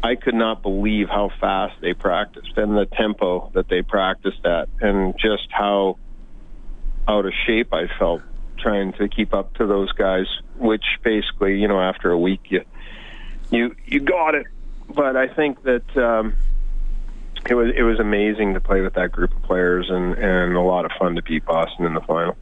[0.04, 4.70] I could not believe how fast they practiced and the tempo that they practiced at,
[4.80, 5.98] and just how
[7.08, 8.22] out of shape I felt
[8.58, 10.28] trying to keep up to those guys.
[10.58, 12.64] Which basically, you know, after a week, you
[13.52, 14.48] you you got it
[14.90, 16.36] but I think that um,
[17.48, 20.62] it was it was amazing to play with that group of players and and a
[20.62, 22.36] lot of fun to beat Boston in the final.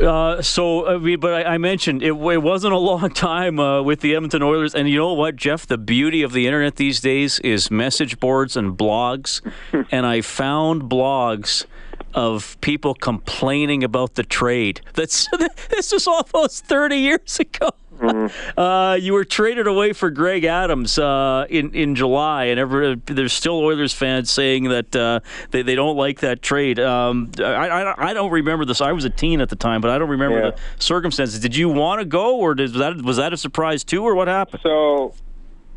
[0.00, 3.82] Uh, so, I mean, but I, I mentioned it, it, wasn't a long time uh,
[3.82, 5.66] with the Edmonton Oilers, and you know what, Geoff?
[5.66, 9.40] The beauty of the internet these days is message boards and blogs,
[9.90, 11.66] and I found blogs
[12.14, 14.82] of people complaining about the trade.
[14.94, 15.28] That's
[15.70, 17.70] this was almost thirty years ago.
[18.02, 18.26] Mm-hmm.
[18.62, 23.58] Uh, you were traded away for Greg Adams uh, in in July, and there's still
[23.58, 26.78] Oilers fans saying that uh, they, they don't like that trade.
[26.78, 28.80] Um, I, I, I don't remember this.
[28.80, 30.50] I was a teen at the time, but I don't remember yeah.
[30.50, 31.40] the circumstances.
[31.40, 34.28] Did you want to go, or did that was that a surprise too, or what
[34.28, 34.60] happened?
[34.62, 35.14] So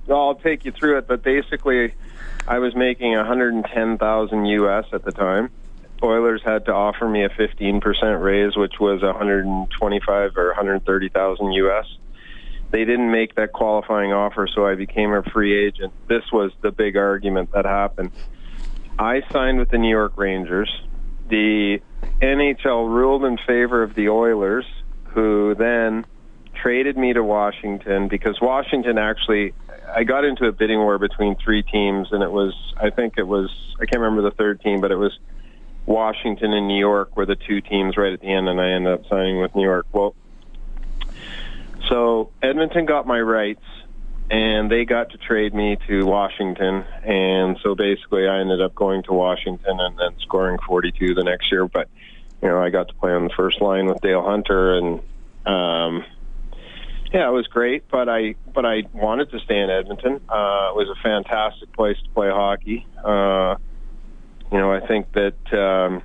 [0.09, 1.93] I'll take you through it, but basically,
[2.47, 5.49] I was making 110,000 US at the time.
[6.03, 11.97] Oilers had to offer me a 15% raise, which was 125 or 130,000 US.
[12.75, 15.93] They didn't make that qualifying offer, so I became a free agent.
[16.09, 18.11] This was the big argument that happened.
[18.99, 20.69] I signed with the New York Rangers.
[21.29, 21.79] The
[22.21, 24.65] NHL ruled in favor of the Oilers,
[25.05, 26.05] who then
[26.53, 29.53] traded me to Washington because Washington actually
[29.95, 33.25] I got into a bidding war between three teams and it was I think it
[33.25, 35.17] was I can't remember the third team but it was
[35.85, 38.91] Washington and New York were the two teams right at the end and I ended
[38.91, 39.85] up signing with New York.
[39.93, 40.13] Well,
[41.89, 43.63] so Edmonton got my rights,
[44.29, 49.03] and they got to trade me to Washington, and so basically I ended up going
[49.03, 51.67] to Washington and then scoring 42 the next year.
[51.67, 51.87] But
[52.41, 54.99] you know, I got to play on the first line with Dale Hunter, and
[55.45, 56.05] um,
[57.13, 57.87] yeah, it was great.
[57.89, 60.13] But I but I wanted to stay in Edmonton.
[60.27, 62.87] Uh, it was a fantastic place to play hockey.
[63.03, 63.55] Uh,
[64.51, 65.53] you know, I think that.
[65.53, 66.01] Um,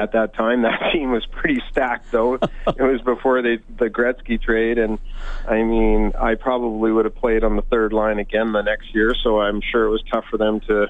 [0.00, 2.10] at that time, that team was pretty stacked.
[2.10, 2.34] Though
[2.66, 4.98] it was before they, the Gretzky trade, and
[5.46, 9.14] I mean, I probably would have played on the third line again the next year.
[9.22, 10.86] So I'm sure it was tough for them to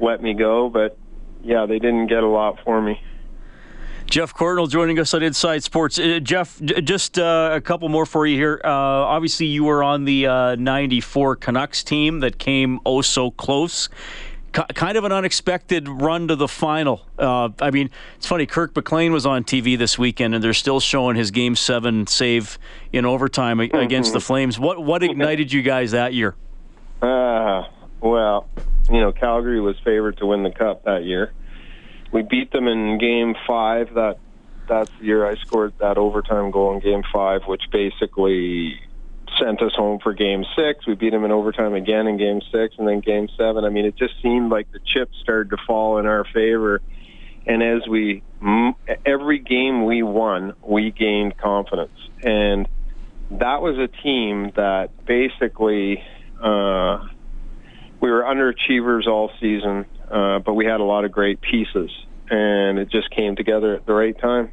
[0.00, 0.70] let me go.
[0.70, 0.98] But
[1.42, 3.00] yeah, they didn't get a lot for me.
[4.06, 5.98] Geoff Courtnall joining us on Inside Sports.
[5.98, 8.60] Uh, Geoff, just uh, a couple more for you here.
[8.64, 13.88] Uh, obviously, you were on the '94 uh, Canucks team that came oh so close
[14.74, 17.04] kind of an unexpected run to the final.
[17.18, 18.46] Uh, I mean, it's funny.
[18.46, 22.58] Kirk McLean was on TV this weekend, and they're still showing his Game Seven save
[22.92, 23.76] in overtime mm-hmm.
[23.76, 24.58] against the Flames.
[24.58, 26.34] What what ignited you guys that year?
[27.02, 27.64] Uh,
[28.00, 28.48] well,
[28.90, 31.32] you know, Calgary was favored to win the cup that year.
[32.12, 33.94] We beat them in Game Five.
[33.94, 34.18] That
[34.68, 38.80] that's the year I scored that overtime goal in Game Five, which basically
[39.38, 40.86] sent us home for game six.
[40.86, 43.64] We beat them in overtime again in game six and then game seven.
[43.64, 46.80] I mean, it just seemed like the chips started to fall in our favor.
[47.46, 48.22] And as we,
[49.04, 51.96] every game we won, we gained confidence.
[52.22, 52.68] And
[53.30, 56.02] that was a team that basically,
[56.42, 57.06] uh,
[58.00, 61.90] we were underachievers all season, uh, but we had a lot of great pieces.
[62.28, 64.50] And it just came together at the right time.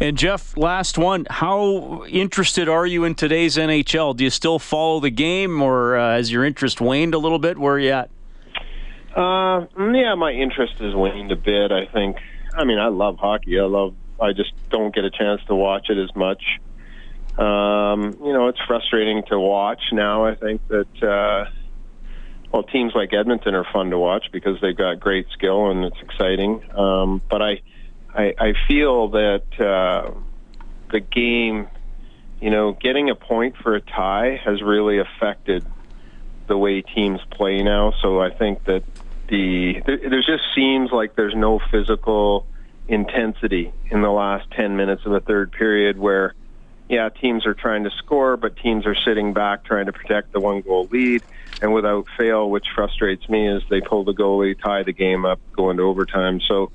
[0.00, 1.26] And Geoff, last one.
[1.30, 4.16] How interested are you in today's NHL?
[4.16, 7.58] Do you still follow the game, or uh, has your interest waned a little bit?
[7.58, 8.10] Where are you at?
[9.14, 11.70] Uh, yeah, my interest has waned a bit.
[11.70, 12.16] I think.
[12.56, 13.58] I mean, I love hockey.
[13.60, 13.94] I love.
[14.20, 16.42] I just don't get a chance to watch it as much.
[17.38, 20.24] Um, you know, it's frustrating to watch now.
[20.26, 21.02] I think that.
[21.02, 21.50] Uh,
[22.52, 26.00] well, teams like Edmonton are fun to watch because they've got great skill and it's
[26.00, 26.62] exciting.
[26.72, 27.60] Um, but I,
[28.14, 30.12] I, I feel that uh,
[30.90, 31.66] the game,
[32.40, 35.66] you know, getting a point for a tie has really affected
[36.46, 37.92] the way teams play now.
[38.02, 38.84] So I think that
[39.28, 42.46] the there, just seems like there's no physical
[42.86, 46.34] intensity in the last 10 minutes of the third period where
[46.90, 50.40] yeah teams are trying to score but teams are sitting back trying to protect the
[50.40, 51.22] one goal lead
[51.62, 55.40] and without fail which frustrates me is they pull the goalie tie the game up
[55.56, 56.70] go into overtime so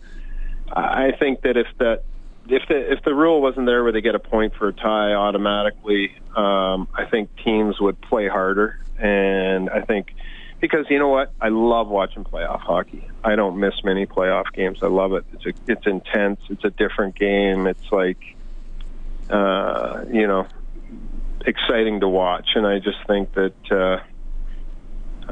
[0.71, 2.03] I think that if that
[2.47, 5.13] if the if the rule wasn't there where they get a point for a tie
[5.13, 10.13] automatically, um, I think teams would play harder, and I think
[10.59, 13.07] because you know what, I love watching playoff hockey.
[13.23, 14.79] I don't miss many playoff games.
[14.81, 15.25] I love it.
[15.33, 16.39] It's a, it's intense.
[16.49, 17.67] It's a different game.
[17.67, 18.21] It's like
[19.29, 20.47] uh, you know
[21.45, 23.99] exciting to watch, and I just think that uh,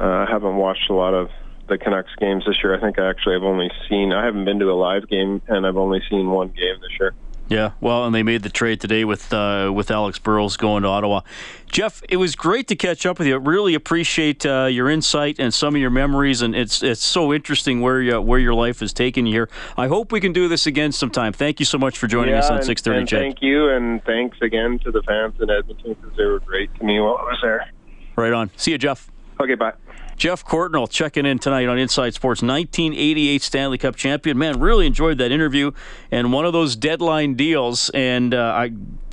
[0.00, 1.30] uh, I haven't watched a lot of
[1.68, 2.74] the Canucks games this year.
[2.74, 4.12] I think I actually have only seen.
[4.12, 7.14] I haven't been to a live game, and I've only seen one game this year.
[7.48, 10.88] Yeah, well, and they made the trade today with uh, with Alex Burrows going to
[10.88, 11.22] Ottawa.
[11.66, 13.38] Geoff, it was great to catch up with you.
[13.38, 17.80] Really appreciate uh, your insight and some of your memories, and it's it's so interesting
[17.80, 19.48] where you, where your life has taken you here.
[19.78, 21.32] I hope we can do this again sometime.
[21.32, 23.06] Thank you so much for joining yeah, us on Six Thirty.
[23.06, 26.84] Thank you, and thanks again to the fans in Edmonton because they were great to
[26.84, 27.70] me while I was there.
[28.14, 28.50] Right on.
[28.56, 29.10] See you, Geoff.
[29.40, 29.72] Okay, bye.
[30.18, 34.36] Geoff Courtnall checking in tonight on Inside Sports, 1988 Stanley Cup champion.
[34.36, 35.70] Man, really enjoyed that interview
[36.10, 37.88] and one of those deadline deals.
[37.90, 38.72] And uh, I,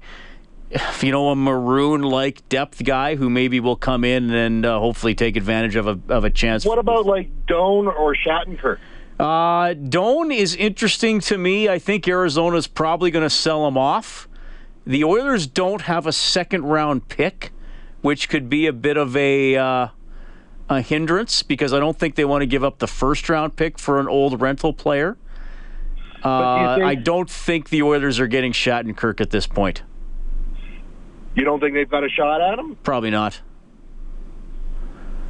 [1.01, 5.15] you know, a maroon like depth guy who maybe will come in and uh, hopefully
[5.15, 6.65] take advantage of a of a chance.
[6.65, 8.79] What about like Doan or Shattenkirk?
[9.17, 11.69] Uh, Doan is interesting to me.
[11.69, 14.27] I think Arizona's probably going to sell him off.
[14.85, 17.51] The Oilers don't have a second round pick,
[18.01, 19.87] which could be a bit of a uh,
[20.77, 23.77] a hindrance because I don't think they want to give up the first round pick
[23.77, 25.17] for an old rental player.
[26.23, 29.83] Uh, think- I don't think the Oilers are getting Shattenkirk at this point.
[31.35, 32.75] You don't think they've got a shot at him?
[32.83, 33.41] Probably not.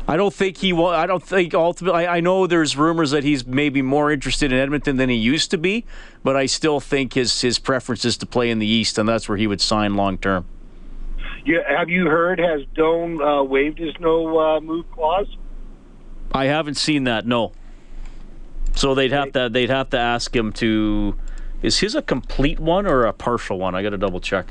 [0.07, 0.87] I don't think he will.
[0.87, 2.05] I don't think ultimately.
[2.05, 5.51] I, I know there's rumors that he's maybe more interested in Edmonton than he used
[5.51, 5.85] to be,
[6.23, 9.29] but I still think his his preference is to play in the East, and that's
[9.29, 10.45] where he would sign long term.
[11.45, 12.39] Yeah, have you heard?
[12.39, 15.27] Has Doan uh, waived his no uh, move clause?
[16.33, 17.25] I haven't seen that.
[17.25, 17.51] No.
[18.73, 21.15] So they'd have to they'd have to ask him to.
[21.61, 23.75] Is his a complete one or a partial one?
[23.75, 24.47] I got to double check.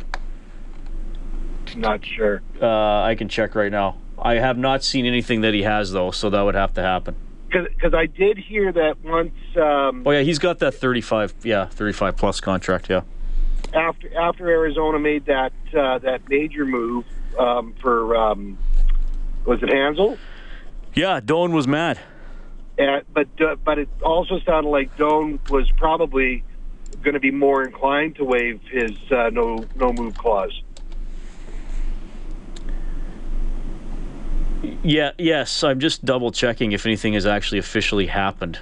[1.77, 2.43] Not sure.
[2.61, 3.97] Uh, I can check right now.
[4.19, 7.17] I have not seen anything that he has though, so that would have to happen.
[7.49, 12.17] Because I did hear that once um, Oh yeah, he's got that 35, yeah, 35
[12.17, 12.89] plus contract.
[12.89, 13.03] Yeah.
[13.73, 17.05] After after Arizona made that uh, that major move
[17.39, 18.59] um, for um,
[19.45, 20.19] was it Hanzal?
[20.95, 21.99] Yeah, Doan was mad.
[22.79, 26.43] Uh, but uh, but it also sounded like Doan was probably
[27.03, 30.63] going to be more inclined to waive his uh, no no move clause.
[34.83, 35.63] Yeah, yes.
[35.63, 38.59] I'm just double checking if anything has actually officially happened.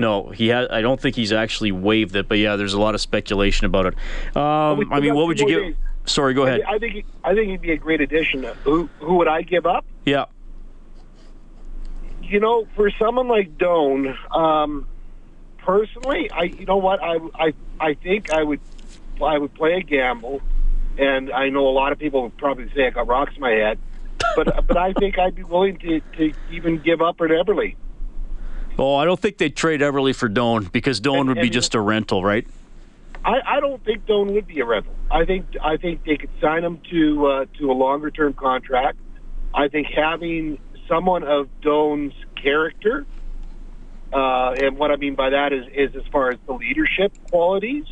[0.00, 0.68] No, he has.
[0.70, 3.86] I don't think he's actually waived it, but yeah, there's a lot of speculation about
[3.86, 3.94] it.
[4.36, 5.76] Um, I mean, what would you give?
[6.06, 6.62] Sorry, go ahead.
[6.66, 8.42] I, think he, I think he'd be a great addition.
[8.64, 9.84] Who who would I give up?
[10.06, 10.24] Yeah,
[12.22, 14.86] You know, for someone like Doan, um,
[15.58, 18.60] personally, I you know what I I I think I would
[19.22, 20.40] I would play a gamble,
[20.98, 23.50] and I know a lot of people would probably say I got rocks in my
[23.50, 23.78] head,
[24.34, 27.76] but but I think I'd be willing to to even give up an Eberle.
[28.80, 31.74] Oh, I don't think they'd trade Eberle for Doan because Doan would be and- just
[31.74, 32.46] a rental, right?
[33.22, 34.94] I, I don't think Doan would be a rental.
[35.10, 38.98] I think I think they could sign him to uh, to a longer term contract.
[39.52, 40.58] I think having
[40.88, 43.04] someone of Doan's character,
[44.14, 47.84] uh, and what I mean by that is is as far as the leadership qualities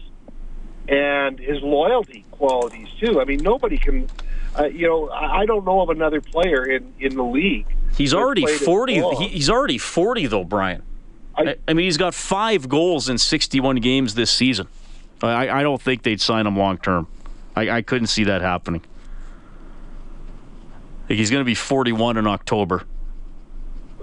[0.88, 3.20] and his loyalty qualities too.
[3.20, 4.08] I mean, nobody can.
[4.58, 7.66] Uh, you know, I I don't know of another player in, in the league.
[7.98, 9.02] He's already forty.
[9.16, 10.82] He, he's already forty though, Brian.
[11.36, 14.68] I, I mean, he's got five goals in sixty-one games this season.
[15.22, 17.08] I, I don't think they'd sign him long term.
[17.56, 18.82] I, I couldn't see that happening.
[21.08, 22.84] Like, he's going to be forty-one in October.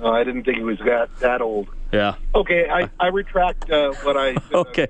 [0.02, 1.70] Uh, I didn't think he was that that old.
[1.94, 2.16] Yeah.
[2.34, 4.36] Okay, I, I retract uh, what I.
[4.54, 4.88] Okay,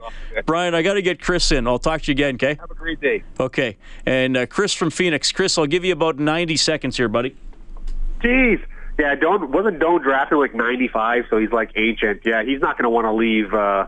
[0.48, 1.68] Brian, I got to get Chris in.
[1.68, 2.36] I'll talk to you again.
[2.36, 2.58] Okay.
[2.60, 3.24] Have a great day.
[3.40, 5.32] Okay, and uh, Chris from Phoenix.
[5.32, 7.36] Chris, I'll give you about ninety seconds here, buddy.
[8.22, 8.64] Jeez.
[8.98, 12.22] Yeah, Doan wasn't Doan drafted like '95, so he's like ancient.
[12.26, 13.88] Yeah, he's not going to want to leave uh,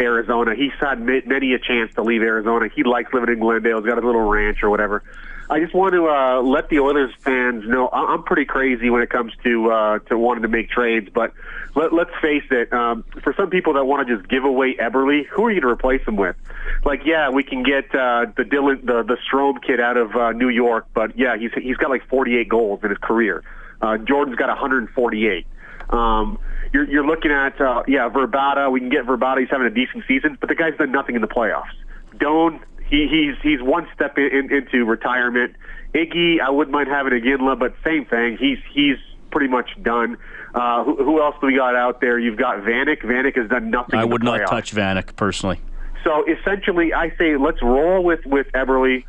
[0.00, 0.54] Arizona.
[0.54, 2.68] He's had ma- many a chance to leave Arizona.
[2.74, 3.78] He likes living in Glendale.
[3.78, 5.02] He's got a little ranch or whatever.
[5.50, 9.10] I just want to uh, let the Oilers fans know I'm pretty crazy when it
[9.10, 11.10] comes to uh, to wanting to make trades.
[11.12, 11.32] But
[11.74, 15.26] let, let's face it, um, for some people that want to just give away Eberle,
[15.26, 16.36] who are you going to replace him with?
[16.84, 20.32] Like, yeah, we can get uh, the Dylan, the the Strom kid out of uh,
[20.32, 23.44] New York, but yeah, he's he's got like 48 goals in his career.
[23.80, 25.46] Uh, Jordan's got 148.
[25.90, 26.38] Um,
[26.72, 28.70] you're, you're looking at, uh, yeah, Vrbata.
[28.70, 29.40] We can get Vrbata.
[29.40, 31.74] He's having a decent season, but the guy's done nothing in the playoffs.
[32.18, 35.54] Doan, he, he's he's one step in, in, into retirement.
[35.94, 38.36] Iggy, I wouldn't mind having Iginla, but same thing.
[38.38, 38.96] He's he's
[39.30, 40.16] pretty much done.
[40.54, 42.18] Uh, who, who else do we got out there?
[42.18, 43.02] You've got Vanek.
[43.02, 43.98] Vanek has done nothing.
[43.98, 45.60] I in the would not touch Vanek personally.
[46.04, 49.04] So essentially, I say let's roll with with Eberle.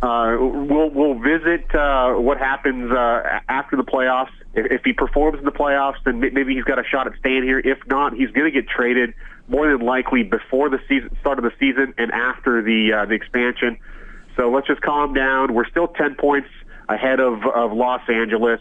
[0.00, 4.30] Uh, we'll we'll visit uh, what happens uh, after the playoffs.
[4.54, 7.42] If, if he performs in the playoffs, then maybe he's got a shot at staying
[7.42, 7.58] here.
[7.58, 9.12] If not, he's going to get traded
[9.48, 13.14] more than likely before the season start of the season and after the uh, the
[13.14, 13.76] expansion.
[14.36, 15.52] So let's just calm down.
[15.52, 16.48] We're still ten points
[16.88, 18.60] ahead of of Los Angeles.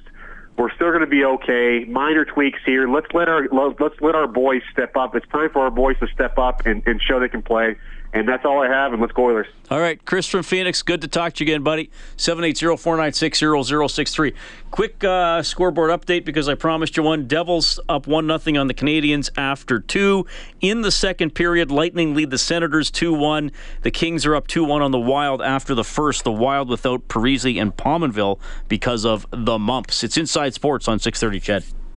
[0.57, 1.85] We're still going to be okay.
[1.87, 2.89] Minor tweaks here.
[2.89, 5.15] Let's let our let's let our boys step up.
[5.15, 7.75] It's time for our boys to step up and, and show they can play.
[8.13, 9.47] And that's all I have, and let's go Oilers.
[9.69, 11.89] All right, Chris from Phoenix, good to talk to you again, buddy.
[12.15, 14.33] 780-496-0063.
[14.71, 17.27] Quick uh, scoreboard update because I promised you one.
[17.27, 20.25] Devils up 1 nothing on the Canadiens after two.
[20.61, 23.51] In the second period, Lightning lead the Senators 2-1.
[23.81, 26.23] The Kings are up 2-1 on the Wild after the first.
[26.23, 28.39] The Wild without Parise and Pominville
[28.69, 30.01] because of the mumps.
[30.03, 31.76] It's Inside Sports on 630 CHED.